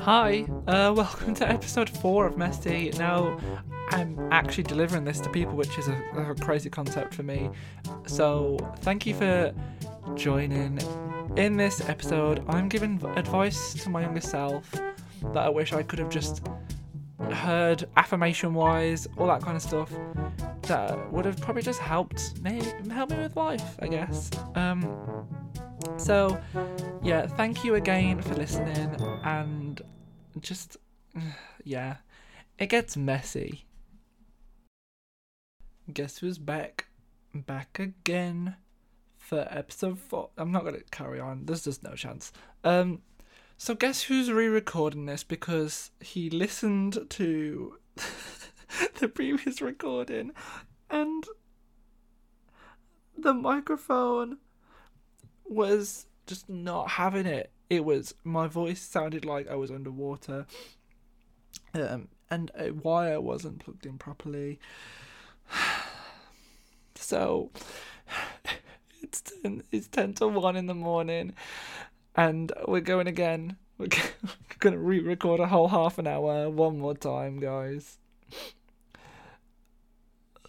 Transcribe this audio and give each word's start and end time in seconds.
Hi, 0.00 0.46
uh, 0.66 0.92
welcome 0.96 1.34
to 1.34 1.48
episode 1.48 1.90
four 1.90 2.26
of 2.26 2.36
Messy. 2.36 2.92
Now, 2.98 3.38
I'm 3.90 4.28
actually 4.30 4.64
delivering 4.64 5.04
this 5.04 5.20
to 5.20 5.28
people, 5.28 5.54
which 5.54 5.76
is 5.76 5.88
a, 5.88 5.94
a 6.16 6.34
crazy 6.36 6.70
concept 6.70 7.14
for 7.14 7.22
me. 7.22 7.50
So, 8.06 8.58
thank 8.78 9.06
you 9.06 9.14
for 9.14 9.52
joining. 10.14 10.78
In 11.36 11.56
this 11.56 11.86
episode, 11.88 12.44
I'm 12.48 12.68
giving 12.68 13.02
advice 13.16 13.74
to 13.82 13.90
my 13.90 14.02
younger 14.02 14.20
self 14.20 14.70
that 14.72 15.44
I 15.44 15.48
wish 15.48 15.72
I 15.72 15.82
could 15.82 15.98
have 15.98 16.10
just 16.10 16.46
heard 17.32 17.84
affirmation 17.96 18.54
wise, 18.54 19.08
all 19.18 19.26
that 19.26 19.42
kind 19.42 19.56
of 19.56 19.62
stuff 19.62 19.92
that 20.62 21.12
would 21.12 21.24
have 21.24 21.40
probably 21.40 21.62
just 21.62 21.80
helped 21.80 22.40
me 22.42 22.62
help 22.90 23.10
me 23.10 23.18
with 23.18 23.36
life, 23.36 23.76
I 23.80 23.88
guess. 23.88 24.30
Um 24.54 25.26
so 25.96 26.40
yeah, 27.02 27.26
thank 27.26 27.64
you 27.64 27.74
again 27.74 28.20
for 28.22 28.34
listening 28.34 28.94
and 29.24 29.67
just 30.40 30.76
yeah. 31.64 31.96
It 32.58 32.68
gets 32.68 32.96
messy. 32.96 33.66
Guess 35.92 36.18
who's 36.18 36.38
back? 36.38 36.86
Back 37.34 37.78
again 37.78 38.56
for 39.16 39.46
episode 39.50 39.98
four. 39.98 40.30
I'm 40.36 40.52
not 40.52 40.64
gonna 40.64 40.80
carry 40.90 41.20
on. 41.20 41.46
There's 41.46 41.64
just 41.64 41.82
no 41.82 41.94
chance. 41.94 42.32
Um 42.64 43.02
so 43.56 43.74
guess 43.74 44.02
who's 44.02 44.30
re-recording 44.30 45.06
this 45.06 45.24
because 45.24 45.90
he 46.00 46.30
listened 46.30 47.06
to 47.10 47.78
the 49.00 49.08
previous 49.08 49.60
recording 49.60 50.30
and 50.88 51.24
the 53.16 53.34
microphone 53.34 54.38
was 55.44 56.06
just 56.26 56.48
not 56.48 56.90
having 56.90 57.26
it. 57.26 57.50
It 57.70 57.84
was 57.84 58.14
my 58.24 58.46
voice 58.46 58.80
sounded 58.80 59.24
like 59.24 59.48
I 59.48 59.54
was 59.54 59.70
underwater. 59.70 60.46
Um 61.74 62.08
and 62.30 62.50
a 62.58 62.70
wire 62.72 63.20
wasn't 63.20 63.60
plugged 63.60 63.86
in 63.86 63.98
properly. 63.98 64.58
So 67.00 67.52
it's 69.02 69.22
10, 69.22 69.62
it's 69.70 69.86
10 69.86 70.14
to 70.14 70.26
1 70.26 70.56
in 70.56 70.66
the 70.66 70.74
morning 70.74 71.32
and 72.18 72.52
we're 72.66 72.80
going 72.80 73.06
again. 73.06 73.56
We're 73.78 73.86
going 74.58 74.74
to 74.74 74.80
re 74.80 74.98
record 74.98 75.38
a 75.38 75.46
whole 75.46 75.68
half 75.68 75.98
an 75.98 76.08
hour 76.08 76.50
one 76.50 76.80
more 76.80 76.96
time, 76.96 77.38
guys. 77.38 77.98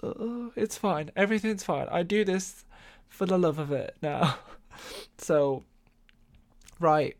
Uh, 0.02 0.50
it's 0.56 0.78
fine. 0.78 1.12
Everything's 1.16 1.64
fine. 1.64 1.88
I 1.92 2.02
do 2.02 2.26
this 2.26 2.66
for 3.08 3.28
the 3.28 3.38
love 3.38 3.60
of 3.60 3.72
it 3.72 3.96
now. 4.02 4.36
So, 5.18 5.64
right. 6.80 7.18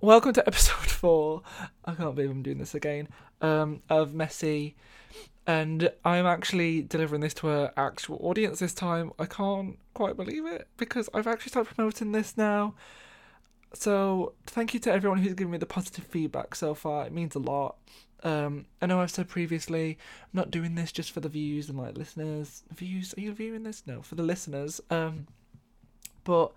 Welcome 0.00 0.32
to 0.34 0.42
episode 0.46 0.90
four. 0.90 1.42
I 1.84 1.94
can't 1.94 2.14
believe 2.14 2.30
I'm 2.30 2.42
doing 2.42 2.58
this 2.58 2.74
again. 2.74 3.08
Um, 3.40 3.82
of 3.90 4.14
Messy, 4.14 4.76
and 5.46 5.90
I'm 6.04 6.26
actually 6.26 6.82
delivering 6.82 7.20
this 7.20 7.34
to 7.34 7.50
an 7.50 7.70
actual 7.76 8.18
audience 8.22 8.60
this 8.60 8.72
time. 8.72 9.12
I 9.18 9.26
can't 9.26 9.78
quite 9.94 10.16
believe 10.16 10.46
it 10.46 10.68
because 10.76 11.08
I've 11.12 11.26
actually 11.26 11.50
started 11.50 11.74
promoting 11.74 12.12
this 12.12 12.36
now. 12.36 12.74
So 13.74 14.32
thank 14.46 14.72
you 14.72 14.80
to 14.80 14.92
everyone 14.92 15.18
who's 15.18 15.34
given 15.34 15.50
me 15.50 15.58
the 15.58 15.66
positive 15.66 16.04
feedback 16.06 16.54
so 16.54 16.72
far. 16.72 17.04
It 17.06 17.12
means 17.12 17.34
a 17.34 17.40
lot. 17.40 17.76
Um, 18.22 18.66
I 18.80 18.86
know 18.86 19.00
I've 19.00 19.10
said 19.10 19.28
previously, 19.28 19.98
I'm 20.22 20.30
not 20.32 20.50
doing 20.50 20.76
this 20.76 20.92
just 20.92 21.10
for 21.10 21.20
the 21.20 21.28
views 21.28 21.68
and 21.68 21.78
like 21.78 21.98
listeners. 21.98 22.62
Views? 22.74 23.12
Are 23.18 23.20
you 23.20 23.32
viewing 23.34 23.64
this? 23.64 23.82
No, 23.86 24.00
for 24.02 24.14
the 24.14 24.22
listeners. 24.22 24.80
Um, 24.88 25.26
but 26.24 26.52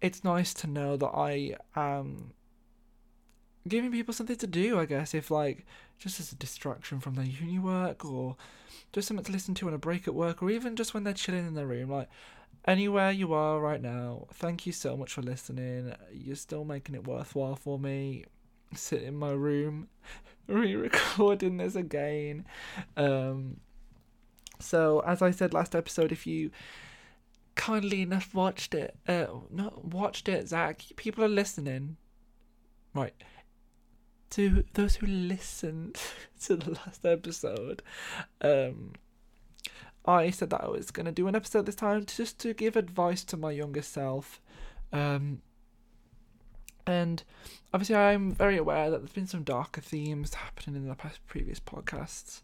it's 0.00 0.24
nice 0.24 0.54
to 0.54 0.66
know 0.66 0.96
that 0.96 1.08
I 1.08 1.56
am 1.76 2.32
giving 3.68 3.92
people 3.92 4.14
something 4.14 4.36
to 4.36 4.46
do. 4.46 4.78
I 4.78 4.86
guess 4.86 5.14
if 5.14 5.30
like 5.30 5.66
just 5.98 6.18
as 6.20 6.32
a 6.32 6.36
distraction 6.36 7.00
from 7.00 7.14
their 7.14 7.26
uni 7.26 7.58
work 7.58 8.04
or 8.04 8.36
just 8.92 9.08
something 9.08 9.24
to 9.24 9.32
listen 9.32 9.54
to 9.54 9.68
on 9.68 9.74
a 9.74 9.78
break 9.78 10.08
at 10.08 10.14
work 10.14 10.42
or 10.42 10.50
even 10.50 10.76
just 10.76 10.94
when 10.94 11.04
they're 11.04 11.12
chilling 11.12 11.46
in 11.46 11.54
their 11.54 11.66
room. 11.66 11.90
Like 11.90 12.08
anywhere 12.64 13.10
you 13.10 13.32
are 13.34 13.60
right 13.60 13.80
now, 13.80 14.26
thank 14.32 14.66
you 14.66 14.72
so 14.72 14.96
much 14.96 15.12
for 15.12 15.22
listening. 15.22 15.94
You're 16.12 16.36
still 16.36 16.64
making 16.64 16.94
it 16.94 17.06
worthwhile 17.06 17.56
for 17.56 17.78
me. 17.78 18.24
Sit 18.74 19.02
in 19.02 19.16
my 19.16 19.32
room, 19.32 19.88
re-recording 20.46 21.58
this 21.58 21.74
again. 21.76 22.46
Um, 22.96 23.58
so 24.58 25.00
as 25.00 25.22
I 25.22 25.32
said 25.32 25.52
last 25.52 25.74
episode, 25.74 26.12
if 26.12 26.26
you 26.26 26.50
kindly 27.60 28.00
enough 28.00 28.34
watched 28.34 28.74
it, 28.74 28.96
uh, 29.06 29.26
not 29.50 29.84
watched 29.84 30.30
it, 30.30 30.48
Zack. 30.48 30.82
People 30.96 31.22
are 31.22 31.28
listening, 31.28 31.98
right? 32.94 33.12
To 34.30 34.64
those 34.72 34.94
who 34.94 35.06
listened 35.06 36.00
to 36.44 36.56
the 36.56 36.70
last 36.70 37.04
episode, 37.04 37.82
um, 38.40 38.92
I 40.06 40.30
said 40.30 40.48
that 40.50 40.64
I 40.64 40.68
was 40.68 40.90
going 40.90 41.04
to 41.04 41.12
do 41.12 41.28
an 41.28 41.36
episode 41.36 41.66
this 41.66 41.74
time 41.74 42.06
just 42.06 42.40
to 42.40 42.54
give 42.54 42.76
advice 42.76 43.24
to 43.24 43.36
my 43.36 43.50
younger 43.50 43.82
self. 43.82 44.40
Um, 44.90 45.42
and 46.86 47.22
obviously, 47.74 47.96
I'm 47.96 48.32
very 48.32 48.56
aware 48.56 48.90
that 48.90 49.00
there's 49.00 49.12
been 49.12 49.26
some 49.26 49.42
darker 49.42 49.82
themes 49.82 50.32
happening 50.32 50.76
in 50.76 50.88
the 50.88 50.94
past 50.94 51.20
previous 51.26 51.60
podcasts. 51.60 52.40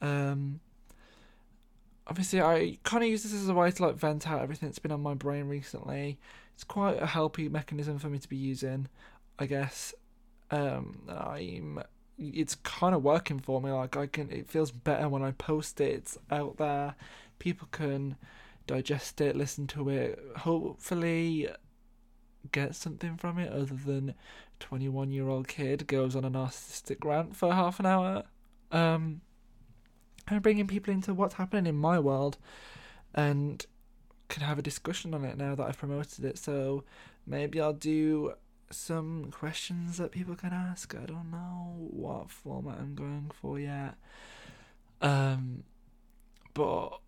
Um, 0.00 0.60
obviously, 2.06 2.40
I 2.40 2.78
kind 2.82 3.02
of 3.02 3.08
use 3.08 3.22
this 3.22 3.34
as 3.34 3.48
a 3.48 3.54
way 3.54 3.70
to 3.70 3.86
like 3.86 3.96
vent 3.96 4.28
out 4.28 4.42
everything 4.42 4.68
that's 4.68 4.78
been 4.78 4.92
on 4.92 5.02
my 5.02 5.14
brain 5.14 5.48
recently. 5.48 6.18
It's 6.54 6.64
quite 6.64 7.02
a 7.02 7.06
healthy 7.06 7.48
mechanism 7.48 7.98
for 7.98 8.08
me 8.08 8.18
to 8.18 8.28
be 8.28 8.36
using, 8.36 8.88
I 9.38 9.46
guess. 9.46 9.94
Um, 10.50 11.08
I'm 11.08 11.82
it's 12.16 12.54
kind 12.56 12.94
of 12.94 13.02
working 13.02 13.40
for 13.40 13.60
me. 13.60 13.70
Like 13.72 13.96
I 13.96 14.06
can, 14.06 14.30
it 14.30 14.48
feels 14.48 14.70
better 14.70 15.08
when 15.08 15.22
I 15.22 15.32
post 15.32 15.80
it. 15.80 15.92
It's 15.92 16.18
out 16.30 16.58
there. 16.58 16.94
People 17.40 17.68
can 17.72 18.16
digest 18.66 19.20
it, 19.20 19.36
listen 19.36 19.66
to 19.68 19.88
it. 19.88 20.18
Hopefully, 20.36 21.48
get 22.52 22.76
something 22.76 23.16
from 23.16 23.38
it 23.38 23.52
other 23.52 23.74
than 23.74 24.14
twenty-one-year-old 24.60 25.48
kid 25.48 25.86
goes 25.88 26.14
on 26.14 26.24
a 26.24 26.30
narcissistic 26.30 27.04
rant 27.04 27.34
for 27.34 27.52
half 27.52 27.80
an 27.80 27.86
hour. 27.86 28.22
Um, 28.70 29.22
and 30.28 30.42
bringing 30.42 30.66
people 30.66 30.92
into 30.92 31.14
what's 31.14 31.34
happening 31.34 31.66
in 31.66 31.76
my 31.76 31.98
world, 31.98 32.38
and 33.14 33.64
can 34.28 34.42
have 34.42 34.58
a 34.58 34.62
discussion 34.62 35.14
on 35.14 35.24
it 35.24 35.36
now 35.36 35.54
that 35.54 35.66
I've 35.66 35.78
promoted 35.78 36.24
it. 36.24 36.38
So 36.38 36.84
maybe 37.26 37.60
I'll 37.60 37.72
do 37.72 38.34
some 38.70 39.30
questions 39.30 39.98
that 39.98 40.10
people 40.10 40.34
can 40.34 40.52
ask. 40.52 40.94
I 40.94 41.06
don't 41.06 41.30
know 41.30 41.74
what 41.76 42.30
format 42.30 42.78
I'm 42.78 42.94
going 42.94 43.30
for 43.40 43.58
yet. 43.58 43.94
Um, 45.00 45.64
but 46.54 47.00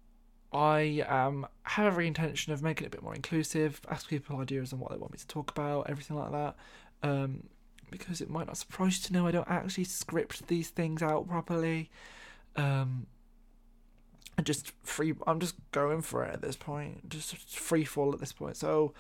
I 0.53 1.04
um 1.09 1.47
have 1.62 1.87
every 1.87 2.06
intention 2.06 2.53
of 2.53 2.62
making 2.62 2.84
it 2.84 2.88
a 2.88 2.91
bit 2.91 3.03
more 3.03 3.15
inclusive, 3.15 3.81
ask 3.91 4.09
people 4.09 4.38
ideas 4.38 4.72
on 4.72 4.78
what 4.78 4.91
they 4.93 4.98
want 4.98 5.12
me 5.12 5.19
to 5.19 5.27
talk 5.27 5.50
about, 5.50 5.88
everything 5.91 6.16
like 6.16 6.33
that. 6.33 6.56
Um, 7.03 7.44
because 7.91 8.21
it 8.21 8.28
might 8.28 8.47
not 8.47 8.56
surprise 8.56 8.98
you 8.98 9.06
to 9.06 9.12
know 9.12 9.27
I 9.27 9.31
don't 9.31 9.48
actually 9.48 9.84
script 9.84 10.48
these 10.48 10.71
things 10.71 11.03
out 11.03 11.28
properly. 11.28 11.91
Um, 12.56 13.06
just 14.43 14.72
free. 14.83 15.15
I'm 15.27 15.41
just 15.41 15.56
going 15.72 16.03
for 16.03 16.25
it 16.25 16.34
at 16.34 16.43
this 16.43 16.56
point. 16.56 17.09
Just 17.09 17.37
free 17.37 17.84
fall 17.84 18.12
at 18.12 18.21
this 18.21 18.33
point. 18.33 18.56
So 18.56 18.93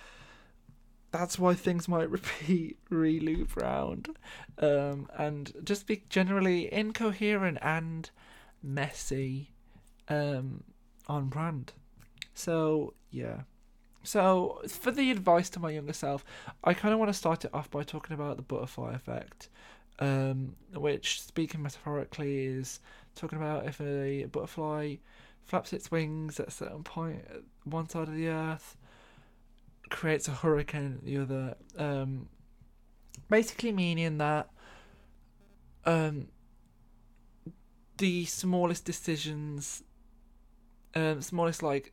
that's 1.10 1.38
why 1.38 1.54
things 1.54 1.88
might 1.88 2.10
repeat, 2.18 2.78
re-loop 2.90 3.56
round, 3.56 4.16
um, 4.58 5.08
and 5.16 5.52
just 5.64 5.86
be 5.86 6.04
generally 6.08 6.72
incoherent 6.72 7.58
and 7.62 8.10
messy, 8.62 9.52
um, 10.08 10.64
on 11.06 11.26
brand. 11.28 11.72
So 12.34 12.94
yeah. 13.10 13.42
So 14.02 14.62
for 14.68 14.92
the 14.92 15.10
advice 15.10 15.50
to 15.50 15.60
my 15.60 15.70
younger 15.70 15.92
self, 15.92 16.24
I 16.62 16.74
kind 16.74 16.94
of 16.94 17.00
want 17.00 17.08
to 17.08 17.14
start 17.14 17.44
it 17.44 17.50
off 17.52 17.70
by 17.70 17.82
talking 17.82 18.14
about 18.14 18.36
the 18.36 18.42
butterfly 18.42 18.94
effect, 18.94 19.48
um, 19.98 20.54
which, 20.72 21.22
speaking 21.22 21.62
metaphorically, 21.62 22.46
is 22.46 22.78
talking 23.16 23.38
about 23.38 23.66
if 23.66 23.80
a 23.80 24.24
butterfly 24.26 24.96
flaps 25.44 25.72
its 25.72 25.90
wings 25.90 26.38
at 26.38 26.48
a 26.48 26.50
certain 26.50 26.84
one 27.64 27.88
side 27.88 28.08
of 28.08 28.14
the 28.14 28.28
earth 28.28 28.76
creates 29.90 30.28
a 30.28 30.32
hurricane 30.32 30.94
at 30.98 31.04
the 31.04 31.18
other. 31.18 31.56
Um, 31.78 32.28
basically 33.28 33.72
meaning 33.72 34.18
that 34.18 34.50
um, 35.84 36.28
the 37.98 38.24
smallest 38.24 38.84
decisions, 38.84 39.82
um, 40.94 41.22
smallest 41.22 41.62
like 41.62 41.92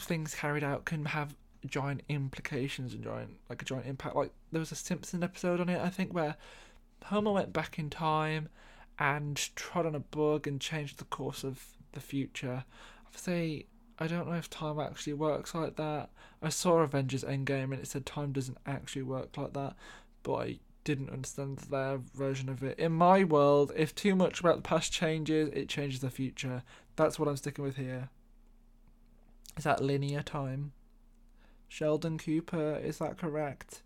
things 0.00 0.34
carried 0.34 0.64
out 0.64 0.84
can 0.84 1.04
have 1.06 1.34
giant 1.66 2.02
implications 2.08 2.94
and 2.94 3.04
giant 3.04 3.30
like 3.48 3.62
a 3.62 3.64
giant 3.64 3.86
impact. 3.86 4.16
Like 4.16 4.32
there 4.50 4.60
was 4.60 4.72
a 4.72 4.76
Simpson 4.76 5.22
episode 5.22 5.60
on 5.60 5.68
it, 5.68 5.80
I 5.80 5.90
think, 5.90 6.14
where 6.14 6.36
Homer 7.04 7.32
went 7.32 7.52
back 7.52 7.78
in 7.78 7.90
time 7.90 8.48
and 8.98 9.36
trod 9.56 9.86
on 9.86 9.94
a 9.94 10.00
bug 10.00 10.46
and 10.46 10.60
changed 10.60 10.98
the 10.98 11.04
course 11.04 11.44
of 11.44 11.64
the 11.92 12.00
future. 12.00 12.64
Obviously, 13.06 13.66
I 13.98 14.06
don't 14.06 14.28
know 14.28 14.34
if 14.34 14.50
time 14.50 14.80
actually 14.80 15.14
works 15.14 15.54
like 15.54 15.76
that. 15.76 16.10
I 16.40 16.48
saw 16.48 16.78
Avengers 16.78 17.24
Endgame 17.24 17.64
and 17.64 17.74
it 17.74 17.86
said 17.86 18.06
time 18.06 18.32
doesn't 18.32 18.58
actually 18.66 19.02
work 19.02 19.36
like 19.36 19.52
that, 19.52 19.74
but 20.22 20.34
I 20.34 20.58
didn't 20.84 21.10
understand 21.10 21.58
their 21.58 21.98
version 21.98 22.48
of 22.48 22.62
it. 22.62 22.78
In 22.78 22.92
my 22.92 23.24
world, 23.24 23.72
if 23.76 23.94
too 23.94 24.16
much 24.16 24.40
about 24.40 24.56
the 24.56 24.62
past 24.62 24.92
changes, 24.92 25.50
it 25.52 25.68
changes 25.68 26.00
the 26.00 26.10
future. 26.10 26.62
That's 26.96 27.18
what 27.18 27.28
I'm 27.28 27.36
sticking 27.36 27.64
with 27.64 27.76
here. 27.76 28.08
Is 29.56 29.64
that 29.64 29.82
linear 29.82 30.22
time? 30.22 30.72
Sheldon 31.68 32.18
Cooper, 32.18 32.76
is 32.76 32.98
that 32.98 33.18
correct? 33.18 33.82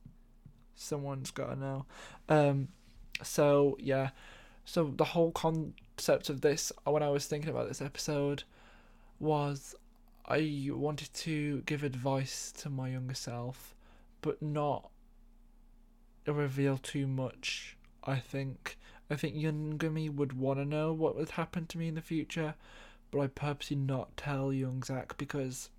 Someone's 0.75 1.31
got 1.31 1.51
to 1.51 1.57
know. 1.57 1.87
Um, 2.29 2.69
so 3.23 3.77
yeah, 3.81 4.11
so 4.67 4.93
the 4.97 5.05
whole 5.05 5.31
concept 5.31 6.29
of 6.29 6.43
this, 6.43 6.73
when 6.85 7.03
I 7.03 7.09
was 7.09 7.27
thinking 7.27 7.51
about 7.51 7.69
this 7.69 7.81
episode, 7.81 8.43
was 9.21 9.75
I 10.27 10.69
wanted 10.71 11.15
to 11.15 11.63
give 11.63 11.85
advice 11.85 12.53
to 12.59 12.69
my 12.69 12.89
younger 12.89 13.15
self, 13.15 13.75
but 14.21 14.43
not 14.43 14.91
reveal 16.27 16.79
too 16.79 17.07
much. 17.07 17.77
I 18.03 18.17
think 18.17 18.77
I 19.09 19.15
think 19.15 19.37
younger 19.37 19.89
me 19.89 20.09
would 20.09 20.33
want 20.33 20.59
to 20.59 20.65
know 20.65 20.93
what 20.93 21.15
would 21.15 21.31
happen 21.31 21.67
to 21.67 21.79
me 21.79 21.87
in 21.87 21.95
the 21.95 22.03
future, 22.03 22.57
but 23.13 23.21
I 23.21 23.29
purposely 23.29 23.77
not 23.77 24.17
tell 24.17 24.53
young 24.53 24.83
Zack 24.83 25.17
because 25.17 25.71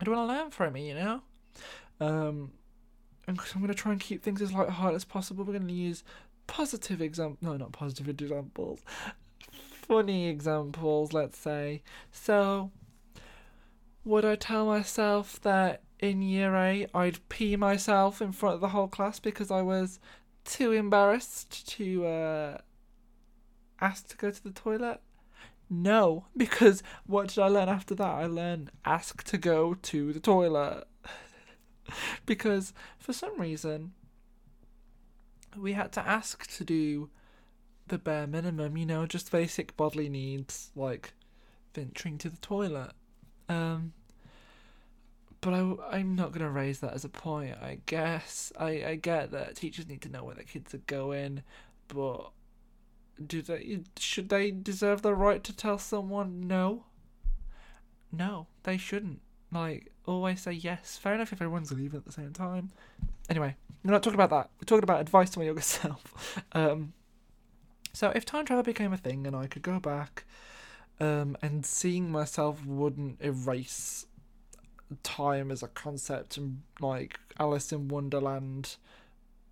I 0.00 0.04
don't 0.04 0.16
want 0.16 0.28
to 0.28 0.34
learn 0.34 0.50
from 0.50 0.74
it, 0.74 0.80
you 0.80 0.94
know. 0.94 1.22
Um, 2.00 2.50
and 3.28 3.38
I'm 3.38 3.60
going 3.60 3.68
to 3.68 3.74
try 3.74 3.92
and 3.92 4.00
keep 4.00 4.22
things 4.22 4.42
as 4.42 4.52
light-hearted 4.52 4.96
as 4.96 5.04
possible. 5.04 5.44
We're 5.44 5.58
to 5.58 5.72
use 5.72 6.02
positive 6.48 7.00
example, 7.00 7.38
no, 7.40 7.56
not 7.56 7.70
positive 7.70 8.08
examples, 8.08 8.80
funny 9.70 10.28
examples, 10.28 11.12
let's 11.12 11.38
say. 11.38 11.82
So, 12.10 12.72
would 14.04 14.24
I 14.24 14.34
tell 14.34 14.66
myself 14.66 15.40
that 15.42 15.82
in 16.00 16.22
year 16.22 16.56
eight 16.56 16.88
I'd 16.94 17.26
pee 17.28 17.54
myself 17.56 18.20
in 18.20 18.32
front 18.32 18.56
of 18.56 18.60
the 18.60 18.68
whole 18.68 18.88
class 18.88 19.20
because 19.20 19.50
I 19.50 19.62
was 19.62 20.00
too 20.44 20.72
embarrassed 20.72 21.68
to 21.76 22.06
uh, 22.06 22.58
ask 23.80 24.08
to 24.08 24.16
go 24.16 24.30
to 24.30 24.42
the 24.42 24.50
toilet? 24.50 25.00
No, 25.70 26.24
because 26.36 26.82
what 27.06 27.28
did 27.28 27.38
I 27.38 27.48
learn 27.48 27.68
after 27.68 27.94
that? 27.94 28.02
I 28.02 28.26
learned 28.26 28.70
ask 28.84 29.22
to 29.24 29.38
go 29.38 29.74
to 29.74 30.12
the 30.12 30.20
toilet. 30.20 30.84
because 32.26 32.72
for 32.98 33.12
some 33.12 33.38
reason, 33.38 33.92
we 35.60 35.72
had 35.72 35.92
to 35.92 36.06
ask 36.06 36.46
to 36.56 36.64
do 36.64 37.10
the 37.88 37.98
bare 37.98 38.26
minimum, 38.26 38.76
you 38.76 38.86
know, 38.86 39.06
just 39.06 39.32
basic 39.32 39.76
bodily 39.76 40.08
needs 40.08 40.70
like 40.76 41.12
venturing 41.74 42.18
to 42.18 42.30
the 42.30 42.36
toilet. 42.38 42.92
Um, 43.48 43.92
but 45.40 45.54
I, 45.54 45.74
I'm 45.90 46.14
not 46.14 46.32
going 46.32 46.44
to 46.44 46.50
raise 46.50 46.80
that 46.80 46.94
as 46.94 47.04
a 47.04 47.08
point, 47.08 47.56
I 47.62 47.78
guess. 47.86 48.52
I, 48.58 48.84
I 48.84 48.94
get 48.96 49.30
that 49.30 49.56
teachers 49.56 49.88
need 49.88 50.02
to 50.02 50.08
know 50.08 50.24
where 50.24 50.34
their 50.34 50.44
kids 50.44 50.74
are 50.74 50.78
going, 50.78 51.42
but 51.88 52.30
do 53.24 53.42
they 53.42 53.80
should 53.98 54.28
they 54.28 54.50
deserve 54.50 55.02
the 55.02 55.14
right 55.14 55.42
to 55.44 55.56
tell 55.56 55.78
someone 55.78 56.46
no? 56.46 56.84
No, 58.12 58.46
they 58.62 58.76
shouldn't. 58.76 59.20
Like, 59.52 59.92
always 60.06 60.42
say 60.42 60.52
yes. 60.52 60.98
Fair 61.00 61.14
enough 61.14 61.32
if 61.32 61.40
everyone's 61.40 61.72
leaving 61.72 61.98
at 61.98 62.04
the 62.04 62.12
same 62.12 62.32
time. 62.32 62.70
Anyway, 63.28 63.56
we're 63.84 63.92
not 63.92 64.02
talking 64.02 64.20
about 64.20 64.30
that. 64.30 64.50
We're 64.60 64.66
talking 64.66 64.84
about 64.84 65.00
advice 65.00 65.30
to 65.30 65.38
my 65.38 65.44
younger 65.46 65.60
self. 65.62 66.42
Um, 66.52 66.92
so 67.92 68.12
if 68.14 68.24
time 68.24 68.44
travel 68.44 68.62
became 68.62 68.92
a 68.92 68.96
thing 68.96 69.26
and 69.26 69.34
I 69.34 69.46
could 69.46 69.62
go 69.62 69.80
back, 69.80 70.24
um, 71.00 71.36
and 71.42 71.64
seeing 71.64 72.10
myself 72.10 72.64
wouldn't 72.66 73.20
erase 73.20 74.06
time 75.02 75.50
as 75.50 75.62
a 75.62 75.68
concept 75.68 76.36
and 76.36 76.62
like 76.80 77.18
Alice 77.38 77.72
in 77.72 77.88
Wonderland, 77.88 78.76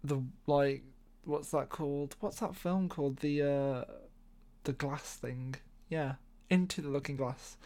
the 0.03 0.23
like 0.47 0.83
what's 1.25 1.51
that 1.51 1.69
called? 1.69 2.17
What's 2.21 2.41
that 2.41 2.55
film 2.55 2.89
called? 2.89 3.19
The 3.19 3.43
uh, 3.43 3.93
the 4.65 4.73
glass 4.73 5.17
thing. 5.17 5.57
Yeah, 5.89 6.15
into 6.51 6.81
the 6.81 6.89
Looking 6.89 7.17
Glass. 7.17 7.57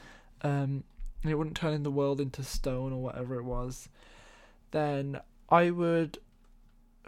Um, 0.42 0.84
and 1.22 1.30
it 1.30 1.34
wouldn't 1.34 1.56
turn 1.56 1.82
the 1.82 1.90
world 1.90 2.20
into 2.20 2.42
stone 2.42 2.92
or 2.92 3.02
whatever 3.02 3.36
it 3.36 3.44
was. 3.44 3.88
Then 4.70 5.20
I 5.50 5.70
would 5.70 6.18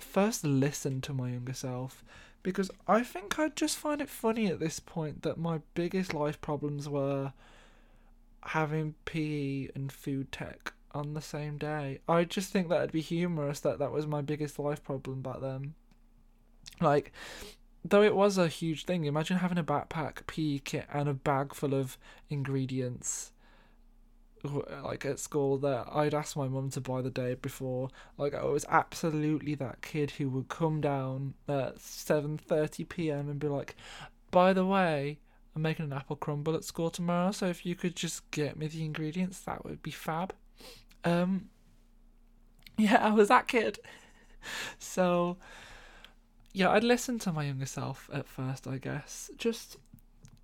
first 0.01 0.45
listen 0.45 1.01
to 1.03 1.13
my 1.13 1.31
younger 1.31 1.53
self 1.53 2.05
because 2.43 2.71
I 2.89 3.03
think 3.03 3.39
I'd 3.39 3.57
just 3.57 3.77
find 3.77 4.01
it 4.01 4.09
funny 4.09 4.47
at 4.47 4.59
this 4.59 4.81
point 4.81 5.23
that 5.23 5.39
my 5.39 5.61
biggest 5.75 6.13
life 6.13 6.41
problems 6.41 6.89
were 6.89 7.33
having 8.47 8.95
PE 9.05 9.69
and 9.75 9.93
food 9.93 10.33
tech 10.33 10.73
on 10.93 11.15
the 11.15 11.21
same 11.21 11.59
day. 11.59 12.01
I 12.09 12.25
just 12.25 12.51
think 12.51 12.69
that'd 12.69 12.93
be 12.93 13.01
humorous 13.01 13.61
that 13.61 13.79
that 13.79 13.93
was 13.93 14.07
my 14.07 14.21
biggest 14.21 14.59
life 14.59 14.83
problem 14.83 15.23
back 15.23 15.41
then. 15.41 15.75
Like, 16.81 17.13
though 17.85 18.03
it 18.03 18.17
was 18.17 18.39
a 18.39 18.49
huge 18.49 18.85
thing, 18.85 19.05
imagine 19.05 19.39
having 19.39 19.59
a 19.59 19.65
backpack, 19.65 20.27
PE 20.27 20.59
kit, 20.65 20.87
and 20.93 21.09
a 21.09 21.15
bag 21.15 21.55
full 21.55 21.75
of 21.75 21.97
ingredients 22.29 23.33
like 24.83 25.05
at 25.05 25.19
school 25.21 25.59
that 25.59 25.87
I'd 25.93 26.15
ask 26.15 26.37
my 26.37 26.49
mum 26.49 26.71
to 26.71 26.81
buy 26.81 27.03
the 27.03 27.11
day 27.11 27.35
before. 27.35 27.89
Like 28.19 28.35
I 28.35 28.45
was 28.45 28.65
absolutely 28.69 29.55
that 29.57 29.83
kid 29.83 30.13
who 30.13 30.29
would 30.31 30.49
come 30.49 30.81
down 30.81 31.35
at 31.49 31.81
seven 31.81 32.39
thirty 32.39 32.85
PM 32.85 33.29
and 33.29 33.39
be 33.39 33.49
like, 33.49 33.77
By 34.31 34.53
the 34.53 34.67
way, 34.67 35.19
I'm 35.55 35.63
making 35.63 35.87
an 35.87 35.93
apple 35.93 36.17
crumble 36.17 36.55
at 36.57 36.65
school 36.65 36.91
tomorrow, 36.91 37.31
so 37.33 37.47
if 37.47 37.65
you 37.67 37.75
could 37.75 37.97
just 37.97 38.29
get 38.31 38.57
me 38.57 38.67
the 38.69 38.85
ingredients, 38.85 39.41
that 39.41 39.65
would 39.65 39.83
be 39.83 39.91
fab. 39.91 40.35
Um 41.05 41.51
Yeah, 42.79 42.99
I 43.07 43.11
was 43.11 43.29
that 43.29 43.49
kid. 43.49 43.79
so 44.79 45.37
yeah, 46.53 46.71
I'd 46.71 46.85
listen 46.85 47.19
to 47.21 47.33
my 47.33 47.45
younger 47.45 47.67
self 47.67 48.11
at 48.13 48.27
first, 48.27 48.67
I 48.67 48.79
guess. 48.79 49.31
Just 49.39 49.79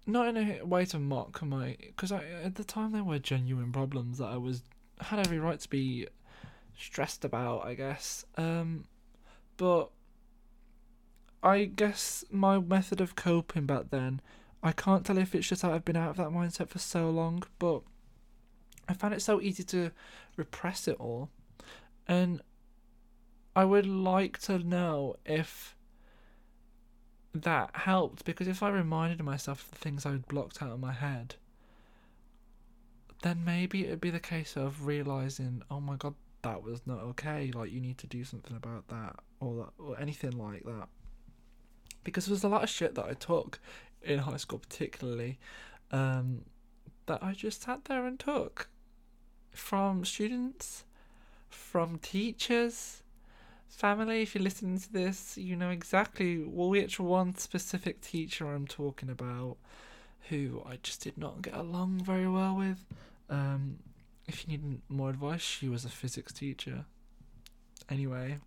not 0.09 0.29
in 0.29 0.37
a 0.37 0.65
way 0.65 0.85
to 0.87 0.99
mock 0.99 1.43
my 1.43 1.77
because 1.81 2.11
I 2.11 2.25
at 2.43 2.55
the 2.55 2.65
time 2.65 2.93
there 2.93 3.05
were 3.05 3.19
genuine 3.19 3.71
problems 3.71 4.19
that 4.19 4.27
I 4.27 4.37
was 4.37 4.63
had 5.01 5.21
every 5.21 5.39
right 5.39 5.61
to 5.61 5.69
be 5.69 6.09
stressed 6.77 7.25
about 7.25 7.67
I 7.67 7.75
guess. 7.75 8.25
Um 8.37 8.87
but 9.57 9.91
I 11.43 11.67
guess 11.67 12.25
my 12.31 12.59
method 12.59 13.01
of 13.01 13.15
coping 13.15 13.67
back 13.67 13.91
then 13.91 14.21
I 14.63 14.73
can't 14.73 15.05
tell 15.05 15.19
if 15.19 15.35
it's 15.35 15.49
just 15.49 15.63
that 15.63 15.71
I've 15.71 15.85
been 15.85 15.97
out 15.97 16.11
of 16.11 16.17
that 16.17 16.31
mindset 16.31 16.69
for 16.69 16.79
so 16.79 17.11
long 17.11 17.45
but 17.59 17.83
I 18.89 18.95
found 18.95 19.13
it 19.15 19.23
so 19.23 19.41
easy 19.41 19.63
to 19.65 19.91
repress 20.37 20.89
it 20.89 20.97
all. 20.99 21.29
And 22.07 22.41
I 23.55 23.65
would 23.65 23.87
like 23.87 24.39
to 24.43 24.59
know 24.59 25.17
if 25.27 25.77
that 27.35 27.71
helped 27.75 28.25
because 28.25 28.49
if 28.49 28.63
I 28.63 28.71
reminded 28.71 29.23
myself 29.23 29.65
of 29.65 29.71
the 29.71 29.77
things 29.77 30.07
I 30.07 30.13
had 30.13 30.29
blocked 30.29 30.63
out 30.63 30.71
of 30.71 30.81
my 30.81 30.93
head, 30.93 31.37
then 33.23 33.45
maybe 33.45 33.87
it 33.87 33.91
would 33.91 34.01
be 34.01 34.11
the 34.11 34.21
case 34.21 34.57
of 34.57 34.87
realizing, 34.87 35.63
oh 35.71 35.81
my 35.81 35.97
god, 35.97 36.15
that 36.43 36.63
was 36.63 36.81
not 36.87 37.01
okay. 37.01 37.51
Like 37.55 37.73
you 37.73 37.81
need 37.81 37.99
to 37.99 38.07
do 38.07 38.25
something 38.25 38.57
about 38.57 38.89
that, 38.89 39.17
or 39.41 39.57
that, 39.57 39.83
or 39.83 40.01
anything 40.01 40.33
like 40.33 40.65
that. 40.65 40.89
Because 42.05 42.27
there 42.27 42.33
was 42.33 42.45
a 42.45 42.49
lot 42.49 42.63
of 42.63 42.71
shit 42.71 42.95
that 42.95 43.07
I 43.07 43.15
took 43.15 43.59
in 44.03 44.21
high 44.21 44.37
school, 44.37 44.61
particularly, 44.61 45.39
um, 45.91 46.45
that 47.07 47.23
I 47.23 47.33
just 47.33 47.63
sat 47.63 47.87
there 47.87 48.07
and 48.07 48.19
took 48.19 48.69
from 49.51 50.05
students, 50.05 50.85
from 51.49 51.99
teachers, 51.99 53.03
family, 53.69 54.23
if 54.23 54.35
you're 54.35 54.45
listening 54.45 54.79
to 54.79 54.93
this, 54.93 55.37
you 55.37 55.57
know 55.57 55.71
exactly 55.71 56.39
which 56.39 56.99
one 56.99 57.37
specific 57.37 58.01
teacher 58.01 58.53
I'm 58.53 58.67
talking 58.67 59.11
about 59.11 59.57
who 60.29 60.63
I 60.67 60.79
just 60.83 61.03
did 61.03 61.17
not 61.17 61.43
get 61.43 61.55
along 61.55 62.01
very 62.05 62.29
well 62.29 62.57
with. 62.57 62.85
Um, 63.31 63.79
if 64.27 64.47
you 64.47 64.53
need 64.53 64.81
more 64.89 65.11
advice, 65.11 65.41
she 65.41 65.69
was 65.69 65.85
a 65.85 65.89
physics 65.89 66.33
teacher. 66.33 66.85
Anyway. 67.89 68.39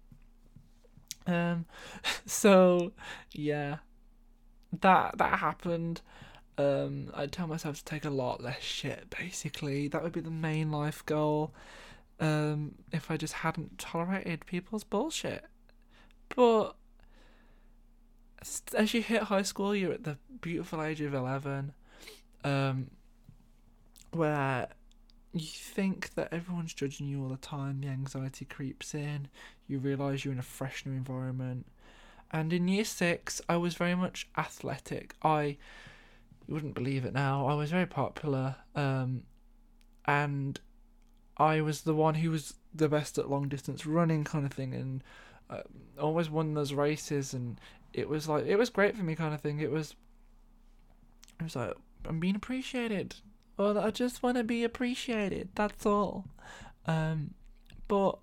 Um, 1.28 1.66
so 2.26 2.92
yeah, 3.32 3.78
that 4.82 5.18
that 5.18 5.40
happened. 5.40 6.02
Um, 6.58 7.10
I 7.14 7.26
tell 7.26 7.48
myself 7.48 7.78
to 7.78 7.86
take 7.86 8.06
a 8.06 8.10
lot 8.10 8.44
less 8.44 8.62
shit. 8.62 9.10
Basically, 9.18 9.88
that 9.88 10.04
would 10.04 10.12
be 10.12 10.20
the 10.20 10.30
main 10.30 10.72
life 10.72 11.06
goal 11.06 11.54
um, 12.22 12.76
if 12.92 13.12
I 13.12 13.18
just 13.18 13.34
hadn't 13.34 13.80
tolerated 13.80 14.46
people's 14.46 14.84
bullshit. 14.84 15.44
But 16.34 16.76
as 18.78 18.94
you 18.94 19.02
hit 19.02 19.24
high 19.24 19.42
school, 19.42 19.76
you're 19.76 19.94
at 19.94 20.04
the 20.04 20.18
beautiful 20.40 20.82
age 20.82 21.02
of 21.02 21.14
11, 21.14 21.74
um, 22.44 22.92
where 24.12 24.68
you 25.34 25.42
think 25.42 26.14
that 26.14 26.32
everyone's 26.32 26.74
judging 26.74 27.08
you 27.08 27.24
all 27.24 27.30
the 27.30 27.38
time, 27.38 27.82
the 27.82 27.88
anxiety 27.88 28.46
creeps 28.46 28.94
in, 28.94 29.28
you 29.68 29.80
realise 29.80 30.24
you're 30.24 30.34
in 30.34 30.40
a 30.40 30.44
fresh 30.44 30.86
new 30.86 30.94
environment. 30.94 31.66
And 32.32 32.54
in 32.54 32.68
year 32.68 32.86
six, 32.86 33.42
I 33.50 33.58
was 33.58 33.76
very 33.76 33.96
much 33.96 34.30
athletic. 34.38 35.16
I, 35.22 35.58
you 36.48 36.54
wouldn't 36.54 36.76
believe 36.76 37.04
it 37.04 37.14
now, 37.14 37.48
I 37.48 37.56
was 37.56 37.72
very 37.72 37.86
popular. 37.86 38.56
Um, 38.76 39.24
and 40.06 40.60
I 41.42 41.62
was 41.62 41.82
the 41.82 41.96
one 41.96 42.14
who 42.16 42.30
was 42.30 42.54
the 42.74 42.88
best 42.88 43.18
at 43.18 43.30
long 43.30 43.48
distance 43.48 43.88
running, 43.88 44.24
kind 44.24 44.46
of 44.46 44.54
thing, 44.54 44.76
and 44.76 45.04
I 45.50 45.64
always 46.00 46.30
won 46.30 46.54
those 46.54 46.72
races, 46.72 47.34
and 47.34 47.60
it 47.94 48.08
was 48.08 48.30
like 48.30 48.46
it 48.46 48.58
was 48.58 48.70
great 48.70 48.96
for 48.96 49.04
me, 49.04 49.16
kind 49.16 49.34
of 49.34 49.42
thing. 49.42 49.60
It 49.60 49.72
was, 49.72 49.96
it 51.40 51.44
was 51.44 51.56
like 51.56 51.74
I'm 52.08 52.20
being 52.20 52.36
appreciated. 52.36 53.16
Well, 53.58 53.80
I 53.80 53.90
just 53.90 54.22
want 54.22 54.38
to 54.38 54.44
be 54.44 54.64
appreciated. 54.64 55.50
That's 55.56 55.84
all. 55.84 56.26
Um, 56.86 57.34
but 57.88 58.20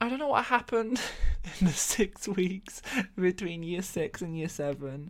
I 0.00 0.08
don't 0.08 0.20
know 0.20 0.28
what 0.28 0.44
happened 0.44 1.00
in 1.60 1.66
the 1.66 1.72
six 1.72 2.28
weeks 2.28 2.80
between 3.16 3.64
year 3.64 3.82
six 3.82 4.22
and 4.22 4.38
year 4.38 4.48
seven. 4.48 5.08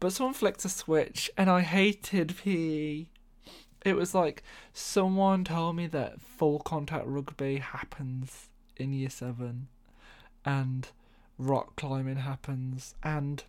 But 0.00 0.12
someone 0.12 0.34
flicked 0.34 0.64
a 0.64 0.68
switch, 0.68 1.30
and 1.36 1.48
I 1.48 1.60
hated 1.60 2.34
PE. 2.36 3.06
It 3.84 3.96
was 3.96 4.14
like 4.14 4.42
someone 4.72 5.44
told 5.44 5.76
me 5.76 5.86
that 5.88 6.20
full 6.20 6.58
contact 6.58 7.06
rugby 7.06 7.58
happens 7.58 8.48
in 8.76 8.92
year 8.92 9.10
seven, 9.10 9.68
and 10.44 10.88
rock 11.38 11.76
climbing 11.76 12.16
happens, 12.16 12.94
and 13.02 13.44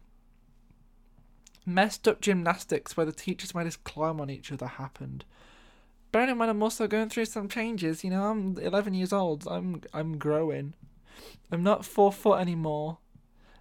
messed 1.65 2.07
up 2.07 2.21
gymnastics 2.21 2.95
where 2.97 3.05
the 3.05 3.11
teachers 3.11 3.55
made 3.55 3.67
us 3.67 3.75
climb 3.75 4.19
on 4.19 4.29
each 4.29 4.51
other 4.51 4.67
happened. 4.67 5.25
Bearing 6.11 6.29
in 6.29 6.37
mind, 6.37 6.51
I'm 6.51 6.63
also 6.63 6.87
going 6.87 7.09
through 7.09 7.25
some 7.25 7.47
changes. 7.47 8.03
You 8.03 8.09
know, 8.09 8.23
I'm 8.23 8.57
11 8.57 8.93
years 8.95 9.13
old. 9.13 9.47
I'm 9.47 9.81
I'm 9.93 10.17
growing. 10.17 10.73
I'm 11.51 11.63
not 11.63 11.85
four 11.85 12.11
foot 12.11 12.39
anymore. 12.39 12.97